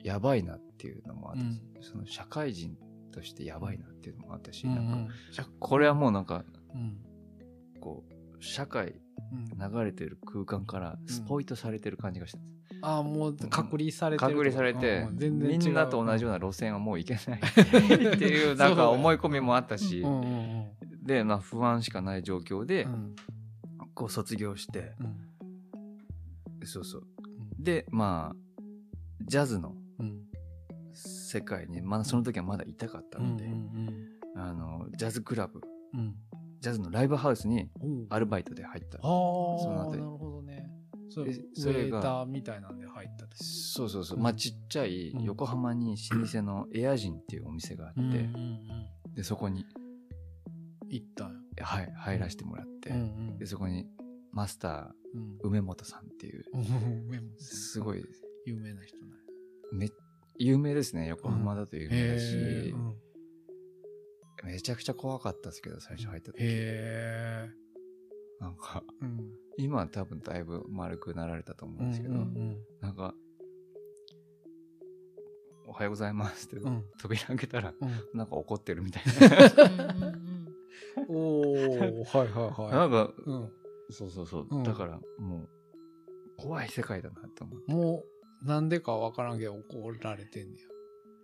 [0.04, 1.42] やばいなっていうのもあった
[1.82, 2.78] し、その社会人
[3.12, 6.98] としてやばいなっていうのもあったし、うんなんか、じゃこれはもうなんか、うん。
[7.80, 8.96] こう、社会
[9.32, 9.74] うん。
[9.74, 12.54] 流れてる空間からスポイトされてる感じがしたんです。
[12.82, 17.40] ああ、もう隔離されてる隔離されて、うん全然みんなと同じような路線はもう行けない
[18.16, 21.04] っていうなんか思い込みもあったしう、んうんうん。
[21.06, 23.16] で、まあ不安しかない状況でう、ん。
[23.94, 26.68] こう卒業して、うん。
[26.68, 27.04] そうそう。
[27.60, 28.36] で、まあ、
[29.26, 29.83] ジャズのうん
[31.34, 33.50] 世界に、まだその時はまだいたかったので、
[34.36, 35.62] あの、ジャズクラブ、
[35.94, 36.16] うん。
[36.60, 37.88] ジャズのライブハウスにう。
[37.88, 38.98] んアルバイトで入った。
[38.98, 40.70] ああその後になるほどね。
[41.10, 44.20] そでれそれがウェーターみたいなんで入ったそうそうそう。
[44.20, 45.24] まあちっちゃいうん。
[45.24, 49.66] 横浜に老舗のエアジンっていうお店があって、うんうんうんで、そこに、
[50.90, 51.26] 行った
[51.64, 53.86] はい、入らせてもらって、うんで、そこに
[54.32, 55.38] マスター、うん。
[55.44, 56.44] 梅本さんっていう、
[57.38, 58.04] すごい、
[58.46, 59.14] 有名な人ね
[59.72, 59.90] め、
[60.38, 61.08] 有名ですね。
[61.08, 62.96] 横浜だと有名だし、へえうん。
[64.46, 66.38] めちゃくちゃ怖かったですけど、最初入った時。
[66.40, 67.50] へえ
[68.40, 69.20] なんか、うん。
[69.58, 73.14] 今は多分だいぶ丸くなられたと思うんですけど、うんうんなんか、
[75.66, 76.84] おはようございますって、うん。
[77.00, 78.18] 扉開けたら、うん。
[78.18, 80.00] なんか怒ってるみたいな。
[80.00, 80.24] うんうん
[81.08, 83.52] おおはいはいはなんか、いうん。
[83.90, 84.48] そうそうそう。
[84.50, 84.64] うん。
[84.64, 85.50] だから、もう、
[86.38, 87.74] 怖い世界だなと思って。
[87.74, 88.13] もう
[88.44, 90.60] なんでかわからんけど怒られてんね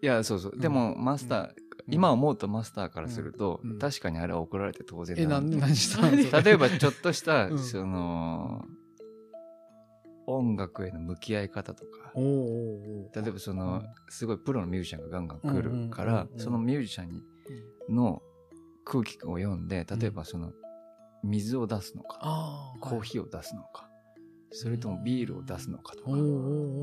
[0.01, 0.51] いや、そうそう。
[0.53, 0.59] うん。
[0.59, 1.47] でも、マスター、
[1.87, 1.93] うん。
[1.93, 7.59] 今思うとマスターからすると、確かにあれは怒られて当然やえなんでだ 何した例えば、ちょっとした、うん。
[7.59, 8.65] その、
[10.27, 12.21] 音楽への向き合い方とか、例
[13.27, 17.23] えばその、すごいプロのミュージシャンがガンガン来るからそのミュージシャンに
[17.89, 18.21] の
[18.85, 20.53] 空気を読んで、例えばその、
[21.23, 22.19] 水を出すのか、
[22.79, 23.88] コーヒーを出すのか、
[24.51, 26.11] それともビールを出すのかとか。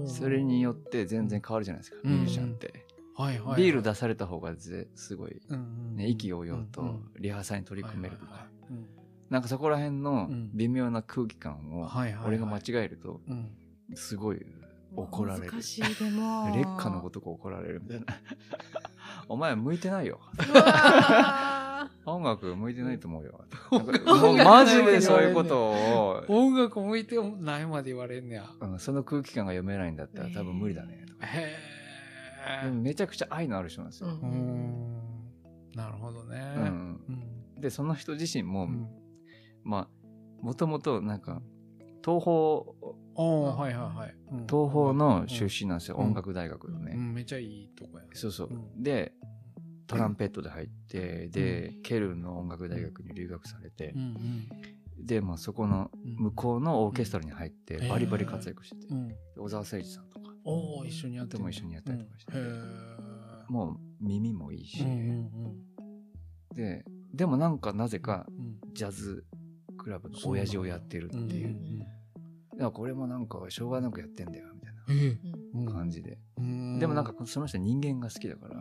[0.09, 2.13] それによって全然変わるじゃないですか、うん。
[2.13, 2.87] ミュージシャンって。
[3.17, 3.63] はいはいはい。
[3.63, 5.97] ビール出された方がぜすごい、うんうん。
[5.97, 8.47] ね、意気揚々とうんリハーサルに取り組めるとか。
[9.31, 10.51] なんかそこら辺のうん。
[10.55, 11.91] 微妙な空気感を
[12.25, 13.51] 俺が間違えるとうん。
[13.95, 14.45] すごい
[14.95, 15.53] 怒られる。
[15.53, 16.53] 難しいでも。
[16.55, 18.07] 劣化のごとく怒られるみたいな。
[19.29, 20.21] お前向いてないよ
[22.07, 23.41] 音楽向いてないと思うよ。
[24.45, 26.25] マジでそういうことを。
[26.29, 28.49] 音楽向いてないまで言われんねや。
[28.61, 31.05] うんその空気感が読めないんだったら多分無理だね。
[31.21, 31.57] へ
[32.67, 34.09] えめちゃくちゃ愛のある人なんですよ、
[35.75, 36.41] なるほどね。
[36.57, 37.01] うん
[37.55, 37.61] うん。
[37.61, 38.89] でその人自身も、うん。
[39.65, 39.89] まあ
[40.43, 41.43] もともとなんか
[42.05, 44.15] 東宝おーはいはいはい。
[44.31, 44.47] うん。
[44.47, 46.07] 東宝の出身なんですよ、うん。
[46.07, 47.15] 音楽大学のね、うん。
[47.15, 48.83] めっちゃいいとこやそうそう、うん。
[48.83, 49.13] で
[49.87, 54.49] トランペットで入って、でケルンの音楽大学に留学されてう、ん
[54.99, 56.17] で、まあ、そこのうん。
[56.17, 57.89] 向こうのオーケストラに入ってうん。
[57.89, 58.95] バリバリ活躍してて、
[59.37, 60.33] 小沢誠二さんとか。
[60.45, 62.33] おー一緒にやっても一緒にやったりとかして
[63.49, 65.31] もう耳もいいし、うんうん
[66.55, 68.75] ででもなんかなぜかうん。
[68.75, 69.25] ジャズ
[69.79, 71.21] クラブの親父をやってるってう。
[71.21, 71.79] んいう、ん。
[71.79, 71.89] だか
[72.59, 76.79] らこれもなんかしょうがなくやってんだよみたいな感じで、うん。
[76.79, 78.57] でもなんかその人人間が好きだから、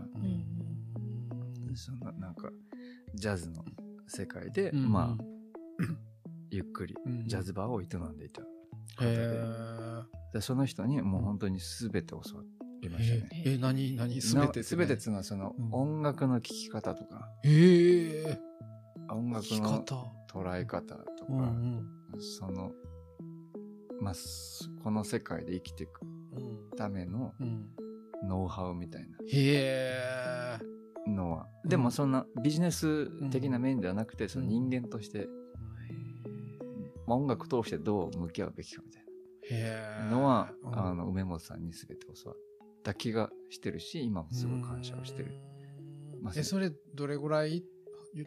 [3.15, 3.63] ジャズの
[4.07, 4.91] 世界で、うん。
[4.91, 5.23] まあ
[6.51, 7.27] ゆっくりうん。
[7.27, 8.41] ジャズバーを営んでいた
[9.01, 12.23] へ方で、その人にもう本当に全て教わ
[12.81, 13.43] りましたね。
[13.45, 14.21] ええ何何？
[14.21, 15.73] すべてすべてっていうのはそのうん。
[15.73, 18.39] 音楽の聴き方とか、ええ
[19.09, 19.85] 音楽の
[20.29, 21.53] 捉え方とか、
[22.19, 22.71] その、
[24.01, 26.69] まあ、すこの世界で生きていくうん。
[26.77, 27.69] ためのうん。
[28.27, 30.74] ノウハウみたいへえな
[31.07, 31.69] のは、うん。
[31.69, 35.27] でもそんなビジネス的な面ではなくて、その人間として、
[37.07, 40.09] まあ音楽通してどう向き合うべきかみたいな。
[40.09, 40.79] のは、うん。
[40.79, 42.39] あの梅本さんに全て教わっ
[42.83, 45.33] た気がしてるし今もすごい感謝をしてる。
[46.21, 47.63] まあえそれどれぐらい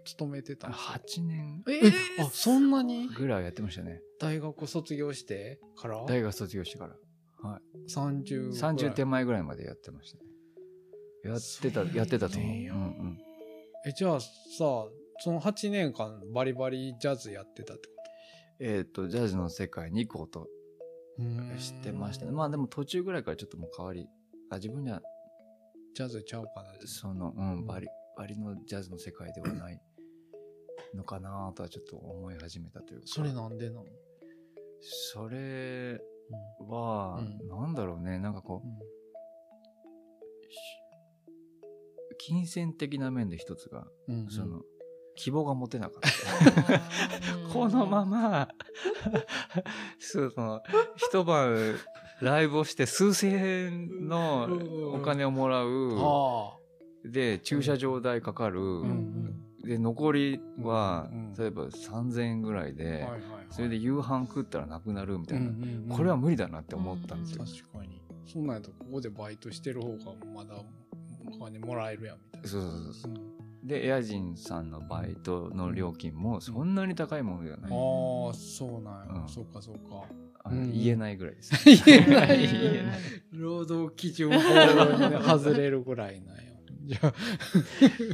[0.04, 1.62] 勤めてたんですか？8年。
[1.68, 3.08] ええあそんなに？
[3.08, 4.00] ぐらいやってましたね。
[4.20, 6.04] 大学卒業してから？
[6.06, 6.94] 大学卒業してから。
[7.88, 10.24] 30 30手前ぐらいまでやってましたね
[11.24, 13.18] やってたやってたと思う、ねうんうん、
[13.86, 14.28] え、じゃあさ、
[14.58, 17.94] その8年間バリバリジャズやってたってこ
[18.60, 20.48] えっ、とジャズの世界に行こうと
[21.16, 22.32] としてましたね。
[22.32, 24.08] まあでも途中ぐらいからちょっともう変わり
[24.50, 25.02] あ自分には
[25.94, 26.70] ジャズちゃうかな。
[26.86, 29.80] その、うん、バリバリのジャズの世界ではない
[30.94, 33.06] のかなとはちょっと思い始めたというか。
[33.06, 33.84] それなんでなの
[34.80, 36.00] それ
[36.68, 37.48] は、うん。
[37.48, 38.18] なんだろうね。
[38.20, 38.97] なんかこう、うん
[42.28, 44.60] 金銭的な面で一つが、うんうんその
[45.20, 47.52] 希望が持てなかった。
[47.52, 48.48] このまま、
[49.98, 50.62] その、
[50.94, 51.74] 一晩
[52.22, 54.44] ライブをして数千円の
[54.94, 56.56] お金をもらう、あ
[57.04, 58.62] で、駐車場代かかる、あ。
[58.62, 62.76] うんで、残りはうんうん、例えば3000円ぐらいうん。
[62.76, 63.20] ではい、はいはい。
[63.50, 65.48] それで夕飯食ったらなくなるみたいな。
[65.48, 67.44] うんうんうんこれは無理だなって思ったんですよ。
[67.44, 68.00] 確かに。
[68.24, 70.54] そんなんやとここでバイトしてる方がまだ
[71.38, 72.48] お金もらえるやんみたいな。
[72.48, 77.70] そうそうそうそううんで、エアジンさんのバイトの料金もそんなに高いものではない。
[77.70, 79.22] ああ、そうなんや。
[79.22, 80.04] うんそうかそうか。
[80.44, 81.52] あのうん言えないぐらいです。
[81.64, 82.98] 言えない言えない。
[83.32, 86.42] 労働基準法に外れるぐらいなんや。
[86.86, 87.12] じゃ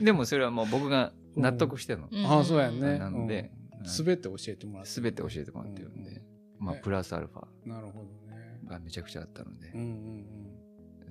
[0.03, 2.09] でもそれはもう僕が納得してるの。
[2.27, 2.99] あ、ああそうやね。
[2.99, 3.53] なので
[3.85, 4.91] すべて教えてもらって。
[4.91, 6.23] すべて教えてもらってるんで、
[6.59, 8.61] まあねプラスアルファなるほどね。
[8.67, 10.54] がめちゃくちゃあったのでうん、うん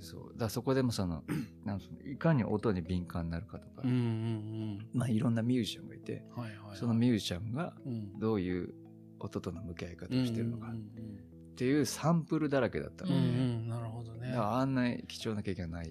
[0.01, 0.37] そう。
[0.37, 1.23] だそこでもその、
[1.65, 3.89] なんいかに音に敏感になるかとかうん。
[3.89, 6.41] うん、うんまあいろんなミュージシャンがいて、うん。
[6.41, 6.77] はいはいはい。
[6.77, 8.73] そのミュージシャンがうんどういう
[9.19, 13.67] 音との向き合い方をしてるのかっていうサンプルだらけだったので、うん。
[13.69, 14.33] なるほどね。
[14.35, 15.89] あんな貴重な経験はない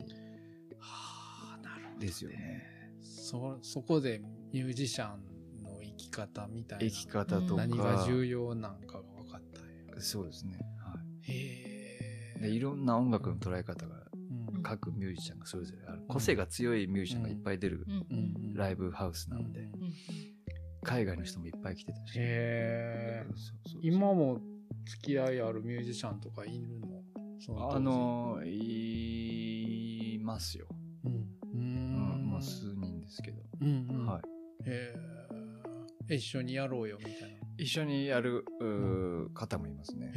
[0.79, 2.01] はあ、なるほど。
[2.01, 2.73] ですよね。
[3.03, 4.21] そ、そこで
[4.53, 6.85] ミュージシャンの生き方みたいな。
[6.85, 9.43] 生き方とか、何が重要なんかが分かっ
[9.95, 10.01] た。
[10.01, 10.59] そうですね。
[10.79, 11.37] はへい。
[11.37, 11.62] え。
[12.43, 13.97] で、いろんな音楽の捉え方が
[14.55, 16.03] うん各ミュージシャンがそれぞれある。
[16.09, 17.87] 個性が強いミュージシャンがいっぱい出る
[18.55, 19.69] ライブハウスなので、
[20.83, 22.21] 海外の人もいっぱい来てたし。
[23.81, 24.41] 今も
[24.85, 27.03] 付き合いあるミュージシャンとかいるの？
[27.39, 30.67] そ当時あのいますよ。
[31.05, 31.13] うん。
[31.13, 31.17] う
[31.55, 32.31] うんん。
[32.31, 33.43] まあ数人ですけど。
[33.61, 34.07] うんうん。
[34.07, 34.23] はい。
[34.69, 34.95] へ
[36.09, 36.17] え。
[36.17, 37.39] 一緒にやろうよみたいな。
[37.59, 38.45] 一緒にやる
[39.35, 40.13] 方もいますね。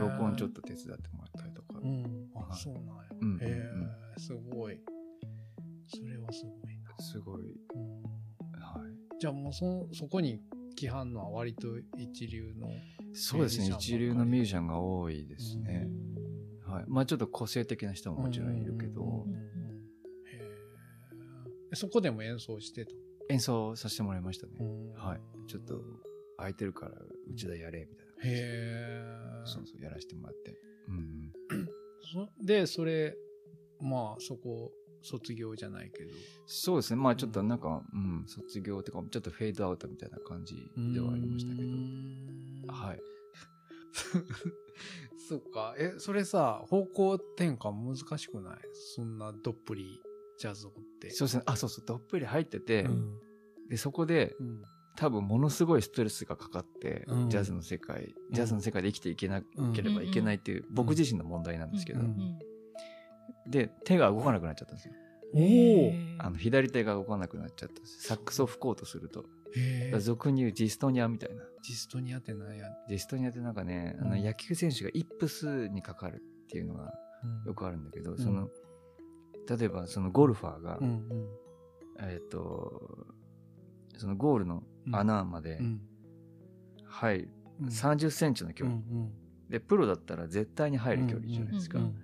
[0.00, 1.45] 録音ちょっと手伝ってもらった
[1.86, 1.92] う。
[1.92, 2.30] ん。
[2.34, 2.92] あ、はいそうなんや。
[3.20, 4.18] うんえ。
[4.18, 4.80] すごい。
[5.86, 6.96] それはすごいな。
[6.98, 7.42] すごい。
[7.74, 8.02] うん
[8.60, 9.18] はい。
[9.20, 10.40] じゃあもうそ、そこに
[10.74, 12.68] 来はんのは割と一流の。
[13.14, 13.74] そうですね。
[13.78, 15.88] 一流のミュージシャンが多いですね。
[16.66, 16.84] はい。
[16.88, 19.26] まあちょっと個性的な人ももちろんいるけど。
[21.74, 22.92] そこでも演奏してた。
[23.28, 24.52] 演奏させてもらいましたね。
[24.60, 25.20] うんはい。
[25.48, 25.80] ちょっと
[26.36, 28.12] 空いてるからうちでやれみたいな。
[28.12, 29.04] へえ。
[29.44, 30.54] そうそう、やらせてもらって。
[30.88, 31.32] うん。
[32.12, 33.16] そで、それ、
[33.80, 36.10] まあ、そこ、卒業じゃないけど。
[36.46, 37.00] そうですね。
[37.00, 41.68] まあちょっとなんか、うん、卒業とか、ちょっとフェードアウトみたいな感じではありましたけど。
[42.66, 43.00] どはい。
[45.28, 45.74] そっか。
[45.78, 48.58] え、それさ、方向転換難しくない？
[48.72, 50.02] そんなどっぷり
[50.38, 51.10] ジャズをって。
[51.10, 51.42] そうですね。
[51.46, 53.20] あ、そうそう、どっぷり入ってて、うん。
[53.68, 54.62] で、そこで、うん。
[54.96, 59.42] 多分ものすごいストレスがかかって、うんジャズの世界、ジャズの世界で生きていけな
[59.74, 62.38] ければいけないっていう、ん僕自身の問題なんですけど、うん
[63.48, 64.94] で、手が動かなくなっちゃったんですよ。
[65.34, 67.74] おおあの、左手が動かなくなっちゃった。
[67.84, 69.24] サックスを吹こうとすると。
[70.00, 71.42] 俗に言うジストニアみたいな。
[71.62, 72.66] ジストニアってなんや？
[72.88, 76.92] ジストニアってなんかね、あうんの野球選手がイップスにかかるっていうのが
[77.46, 78.48] よくあるんだけど、その、
[79.48, 80.78] 例えばそのゴルファーが。
[82.00, 83.06] えっ、と、
[83.96, 85.80] そのゴールの穴までうん。
[86.84, 87.28] 入る、
[87.60, 89.12] うん30センチの距うん離、うん。
[89.48, 91.78] で、プロだったら絶対に入る距離じゃないですか。
[91.78, 92.02] うんうん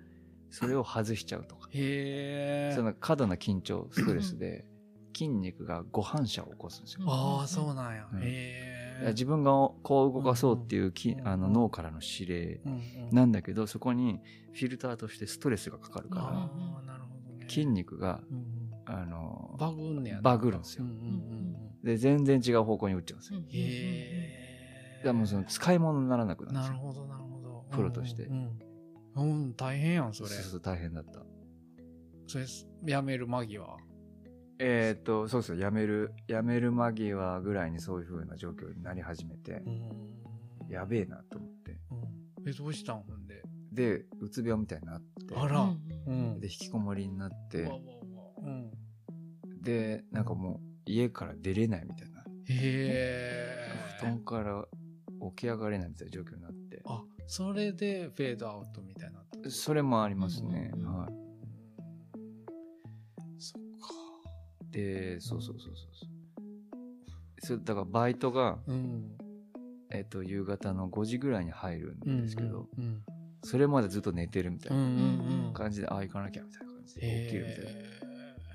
[0.55, 1.67] それを外しちゃうとか。
[1.71, 2.75] へえ。
[2.75, 4.65] その過度な緊張、ストレスで
[5.11, 7.05] 筋肉が誤反射を起こすんですよ。
[7.07, 8.07] ああ、そうなんや。
[8.13, 9.05] うんへえ。
[9.13, 12.75] 自分がこう動かそうっていうき、うんあの脳からの指令うんう
[13.11, 14.19] んなんだけど、そこに
[14.53, 17.45] フィルターとしてストレスがかかるかああ、なるほどね。
[17.45, 18.21] ら、筋肉が、
[18.85, 23.39] あの、バグんねやなバグるんですようんうんうんで、全然違う方向に打っちゃうんですよ。
[23.39, 23.45] うん。
[23.45, 23.49] へ
[25.03, 25.11] え。
[25.11, 26.73] もうその使い物にならなくなるんですよ。
[26.73, 27.65] なるほど、なるほど。
[27.71, 28.59] プロとしてうん
[29.15, 29.31] うん。
[29.31, 30.29] うん、大変やん、それ。
[30.29, 31.19] そうそう大変だった。
[32.25, 32.45] それ、
[32.85, 33.77] やめる間際。
[34.59, 35.57] えーっと、そうですよ。
[35.57, 40.69] 辞める、辞める間際ぐらいにそういう風な状況になり始めてう、ん。
[40.69, 41.79] やべえなと思って。
[41.91, 41.95] う
[42.45, 42.49] ん。
[42.49, 43.43] え、どうしたんほんで？
[43.73, 45.63] で、うつ病みたいになって、あら。
[46.07, 46.39] うん。
[46.39, 47.81] で、引きこもりになってわ、わわ
[48.41, 48.71] うん。
[49.61, 52.21] で、なんかもう家から出れないみたいな。
[52.21, 53.67] へえ。
[53.99, 54.65] 布団から
[55.29, 56.81] 起き上がれないみたいな状況になって。
[56.85, 59.23] あ、それでフェードアウトみたいにな。
[59.49, 60.71] それもありますね。
[60.73, 61.13] うんはい。
[64.71, 66.09] でそうそうそうそうそう
[67.45, 69.11] それだからバイトが、うん。
[69.91, 73.03] えっと夕方の5時ぐらいに入るんですけど、うん。
[73.43, 74.83] それまでずっと寝てるみたいうん。
[74.83, 75.43] う。
[75.43, 77.65] なん感じで、ああ行かなきゃみたいな感じで起きるみたい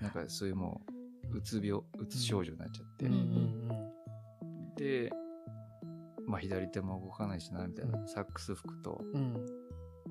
[0.01, 0.98] な、なんかそういうもう
[1.33, 3.69] うつ病うつ症状になっちゃって、うんうん
[4.77, 5.11] で
[6.27, 8.09] まあ左手も動かないしなみたいな、うん。
[8.09, 9.47] サックス吹くとうん。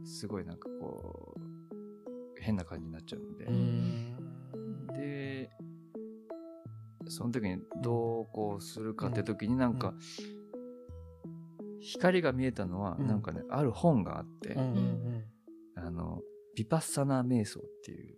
[0.03, 1.39] すごいなんかこう
[2.41, 4.88] 変な感じになっちゃうので、うん。
[4.88, 5.49] で
[7.07, 9.93] その時にどうこうするかって時になんか、
[11.80, 13.07] 光が見えたのはうん。
[13.07, 14.61] なんかね、ある本があって、うん。
[14.61, 15.24] うん。
[15.76, 16.22] あの
[16.55, 18.18] ビパッサナ瞑想っていう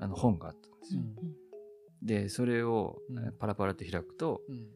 [0.00, 1.02] あの本があったんですよ、
[2.08, 2.96] でそれを、
[3.38, 4.66] パラパラって開くと、うん。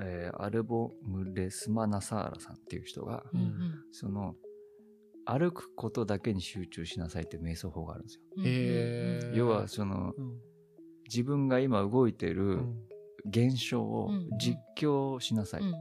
[0.00, 4.34] えーアルボムレスマナサーラさんっていう人が、うんうんその
[5.24, 8.06] 歩くことだけに集中しなさいっていう瞑想法があるん
[8.42, 9.34] ですよ。
[9.34, 10.38] 要はそのうん。
[11.08, 12.76] 自分が今動いてうるん。
[13.26, 15.62] 現象をうん実況しなさい。
[15.62, 15.72] うん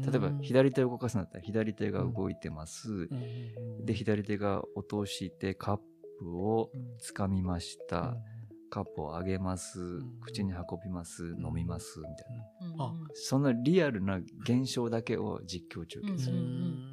[0.00, 2.90] 例えば左手を動かすんだったら左手が動いてます。
[2.90, 3.84] うん。
[3.84, 5.80] で、左手が落としてカッ
[6.18, 6.96] プをうん。
[6.98, 8.16] 掴みました。
[8.72, 9.80] うんカップを上げます。
[9.80, 11.34] ん口に運びます。
[11.38, 12.00] 飲みます。
[12.00, 12.86] みたいな。
[12.86, 16.36] うんあそのリアルな現象だけを実況中継する。
[16.36, 16.92] うん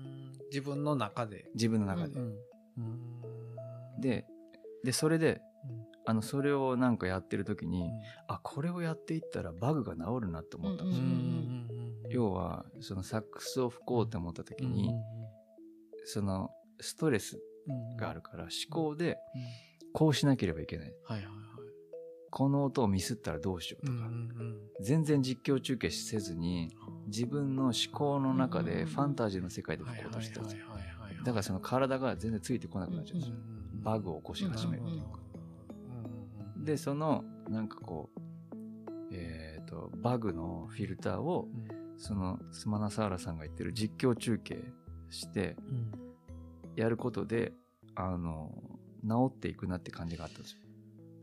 [0.52, 1.46] 自分の中で。
[1.54, 2.20] 自分の中で。
[2.20, 4.02] うん。
[4.02, 4.26] で、
[4.84, 7.90] で、それで、うん、あの、それをなんかやってる時に、うん
[8.28, 11.06] あ、これをやっていったらバグが治るなって思ったんですよ。
[11.06, 11.70] うん
[12.10, 14.92] 要は、そのサックスを吹こうって思った時に、
[16.06, 16.50] その
[16.82, 17.40] ストレス
[18.00, 19.90] があるから思考でうん。
[19.94, 20.94] こうしなければいけない。
[21.04, 21.49] はいはいはい。
[22.30, 24.10] この音をミスったらどうしようとか、
[24.82, 26.76] 全然実況中継せずに、
[27.08, 30.66] 自分の思考の中でファンタジーの世界で吹こうとしてたんですよ。
[31.24, 33.36] だからその体が全然ついてこなくなっちゃうんですよ。
[33.84, 35.20] バグを起こし始めるっていうか。
[36.58, 38.20] で、その、なんかこう、
[39.12, 41.48] えっ、と、バグのフィルターを、
[41.98, 44.64] そのスマナサーラさんが言ってる実況中継
[45.10, 45.58] して
[46.76, 47.54] やることで、
[47.96, 48.52] あの、
[49.04, 50.60] 治っていくなって感じがあったんですよ。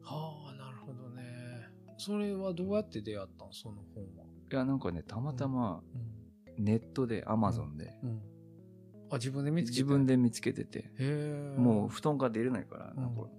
[0.02, 0.55] はあ。
[1.98, 3.48] それはどうやって出会ったん？
[3.52, 4.24] その本は。
[4.50, 5.82] いや、なんかね、たまたま
[6.58, 8.20] ネットで、アマゾンで、うん。
[9.10, 9.82] あ、自分で見つけて？
[9.82, 10.06] 自分。
[10.06, 10.90] で見つけてて。
[11.56, 13.30] もう布団から出れないから、うんなんかこ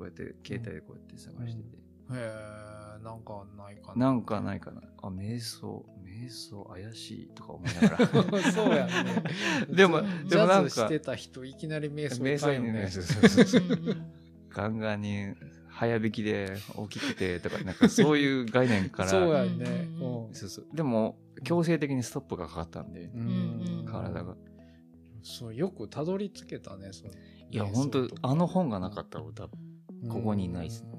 [0.00, 1.80] うやって携帯でこうやって探してて、へ
[2.12, 4.06] え、なんかないかな。
[4.06, 4.82] なんかないかな。
[5.02, 8.42] あ、瞑想、瞑想怪しいとか思いながら。
[8.52, 8.92] そうやね。
[9.74, 12.90] でもジでもなんかしてた人、いきなり瞑想瞑想にね、
[14.50, 15.34] ガンガンに
[15.76, 19.88] 早引きで大きくてとか、なんかそういう概念から、 そうやね。
[20.32, 20.66] そうそう。
[20.74, 24.36] でも、強制的にストップがかかったんで、うん体が。
[25.22, 27.12] そう、よくたどり着けたね、その。
[27.50, 30.82] いや、本当あの本がなかったら、多分ここにいないっす。
[30.82, 30.90] ね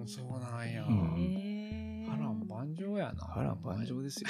[0.00, 0.84] うんそうなんや。
[0.84, 3.24] 波乱万丈やな。
[3.24, 4.28] 波乱万丈ですよ。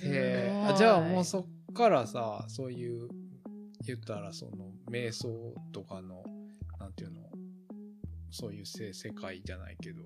[0.04, 0.66] へえ。
[0.72, 3.08] あじゃあもうそっからさ、そういう、
[3.84, 6.24] 言ったらその、瞑想とかの、
[6.78, 7.27] なんていうの、
[8.30, 10.02] そういう世世界じゃないけど、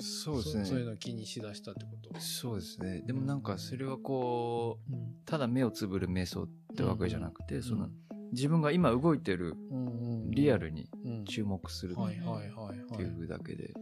[0.00, 2.20] そうそそういうの気にしだしたってこと？
[2.20, 3.02] そうですね。
[3.06, 7.92] でもなんかそれはこう、うんただ目をつぶる瞑想ってわけじゃなくて、そのうん
[8.32, 9.54] 自分が今動いてる
[10.30, 11.94] リアルにうん注目するっ。
[11.96, 13.72] ていうだけで、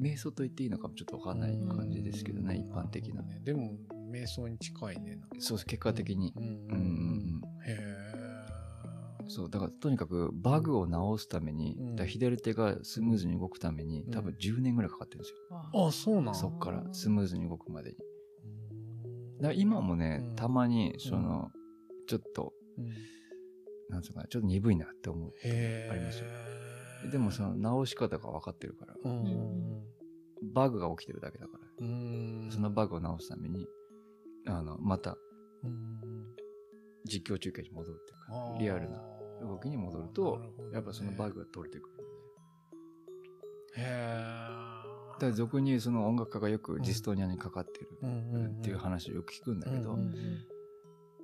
[0.00, 3.22] 瞑想と言っていいのかもちょっとわかんない感じですけどね、うん一般的な。
[3.22, 3.40] ね。
[3.44, 3.72] でも、
[4.10, 5.18] 瞑想に近いね。
[5.38, 6.32] そうです、結果的に。
[6.36, 7.91] うんうんうんへえ。
[9.32, 15.86] そう、だからとにかくバグを直すために、うんだ左手がスムーズに動くために、うん多分10年ぐらいかかってるんですよ。
[15.86, 16.34] あ、そうなん。
[16.34, 17.96] そっからスムーズに動くまでに。
[19.04, 19.38] うん。
[19.38, 20.36] だから今もね、うん。
[20.36, 21.50] たまに、その、
[22.06, 22.88] ちょっと、うん。
[23.88, 25.32] なんつうのかな、ちょっと鈍いなって思う。
[25.90, 26.26] ありますよ。
[27.10, 28.94] でもその直し方が分かってるから、
[30.54, 32.48] バグが起きてるだけだから、うん。
[32.50, 33.66] そのバグを直すために、
[34.46, 35.16] あの、また
[35.64, 36.02] うん
[37.04, 39.02] 実況中継に戻るっていうあかー、リアルな
[39.42, 40.40] 動きに戻ると
[40.72, 41.96] やっぱそのバグが取れてくる。
[43.76, 44.38] へ
[45.28, 45.32] え。
[45.32, 47.90] 俗にその音楽家がよくジストニアにかかってる
[48.58, 49.96] っていう話をよく聞くんだけど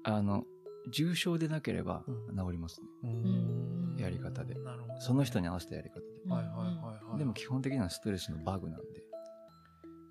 [0.05, 0.45] あの、
[0.93, 2.87] 重症でなければうん治りますね。
[3.03, 4.61] うんやり方でね
[5.01, 6.07] その人に合わせたやり方で。
[6.29, 7.19] はいはいはいはい。
[7.19, 9.09] でも基本的にはストレスのバグなんで。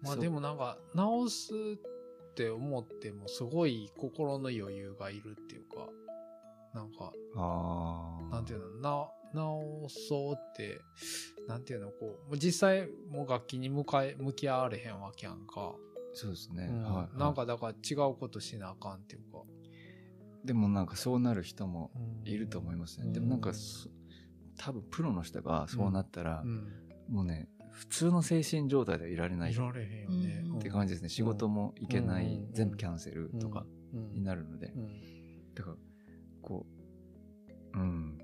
[0.01, 5.76] まあでもなんか、直すって思っても、すごい心の余裕がいるっていうか、
[6.77, 10.79] なんか、あなんていうの、な、直そうって、
[11.47, 15.75] なんていうの、こう、実際、もう楽器に向かい、向き合われへんわけやんか。
[16.13, 16.67] そうですね。
[16.71, 17.17] うんはい。
[17.17, 19.39] なんかだから違うことしなあかんっていうか。
[20.45, 21.91] でもなんかそうなる人も
[22.23, 23.07] うんいると思いますね。
[23.07, 23.89] うんでもなんかそ、
[24.57, 26.67] 多分プロの人がそうなったら、うん。
[27.09, 30.43] もうね、普通の精神状態ではいられないいられへんよね。
[30.45, 31.09] うんって感じですね。
[31.09, 34.67] 仕事も行けない、うん全部キャンセルとかうんになるので。
[34.67, 35.77] うんだから、
[36.47, 36.65] こ
[37.73, 38.17] う、うん。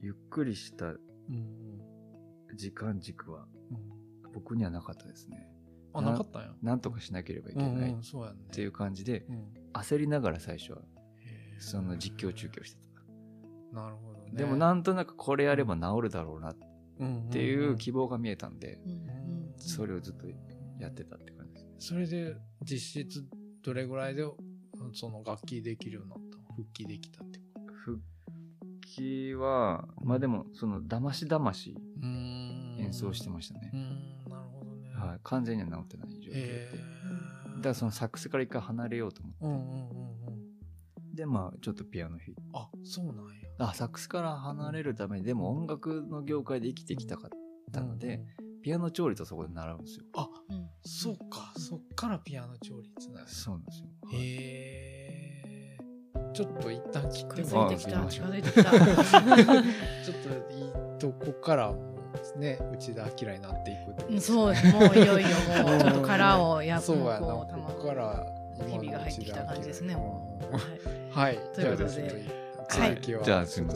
[0.00, 0.96] ゆっくりしたう
[1.32, 1.80] ん
[2.54, 5.48] 時間軸はうん僕にはなかったですね。
[5.94, 6.52] あ、なかったんや。
[6.60, 8.44] なんとかしなければいけうんないっうんそうやんね。
[8.52, 10.82] ていう感じで、うん焦りながら最初は
[11.58, 12.78] その実況中継をして
[13.72, 13.80] た。
[13.80, 14.32] なるほどね。
[14.34, 20.26] でもなんとなくこれやれば治るだろうなっっていう希望が見えたんで、うんうんそれをずっと
[20.78, 21.74] やってたって感じですね。
[21.78, 23.24] それで実質
[23.62, 24.24] どれぐらいで
[24.92, 26.23] その楽器できるようになっ
[26.56, 27.44] 復帰できたってこ
[27.84, 28.00] 復
[28.96, 31.76] 帰は、まあでも、その、だましだまし
[32.78, 33.76] 演奏してましたねう。
[33.76, 35.20] んなるほどねはい。
[35.22, 36.40] 完全には治ってない状況で。
[36.40, 36.70] へ
[37.56, 39.44] だからそのサックスから一回離れようと思って。
[39.44, 40.44] うんうんうんうん
[41.14, 42.42] で、まあ、ちょっとピアノ弾いて。
[42.52, 43.22] あそうなんや
[43.58, 47.30] あ、サックスから離れるために、でも音楽の業界で生きてきたかっ
[47.72, 48.26] たので、うんうん
[48.64, 50.06] ピアノ調律をそこで習うんですよ。
[50.16, 53.88] あうんそうかそっからピアノ調律なんやそうなんですよ。
[54.04, 54.73] はいへえ
[56.34, 58.70] ちょっと一旦聞く近づいてきたあ近づいてきた。
[58.74, 58.84] ちょっ
[60.18, 61.78] といいとこからも
[62.34, 64.72] うね内田明になっていくってことうんそうです。
[64.74, 65.28] もういよいよ
[65.64, 67.20] もうちょっと殻をやそうやな。
[67.20, 68.26] ここうから
[68.66, 70.54] 日々が入ってきた感じですねもう。
[70.54, 70.60] うん
[71.10, 71.38] はい。
[71.54, 72.02] ということで。
[72.02, 72.90] はい。
[72.90, 73.64] 続きはじゃあすい。
[73.64, 73.70] は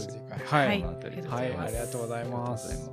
[0.47, 0.85] はい。
[0.85, 2.91] ありがとうございます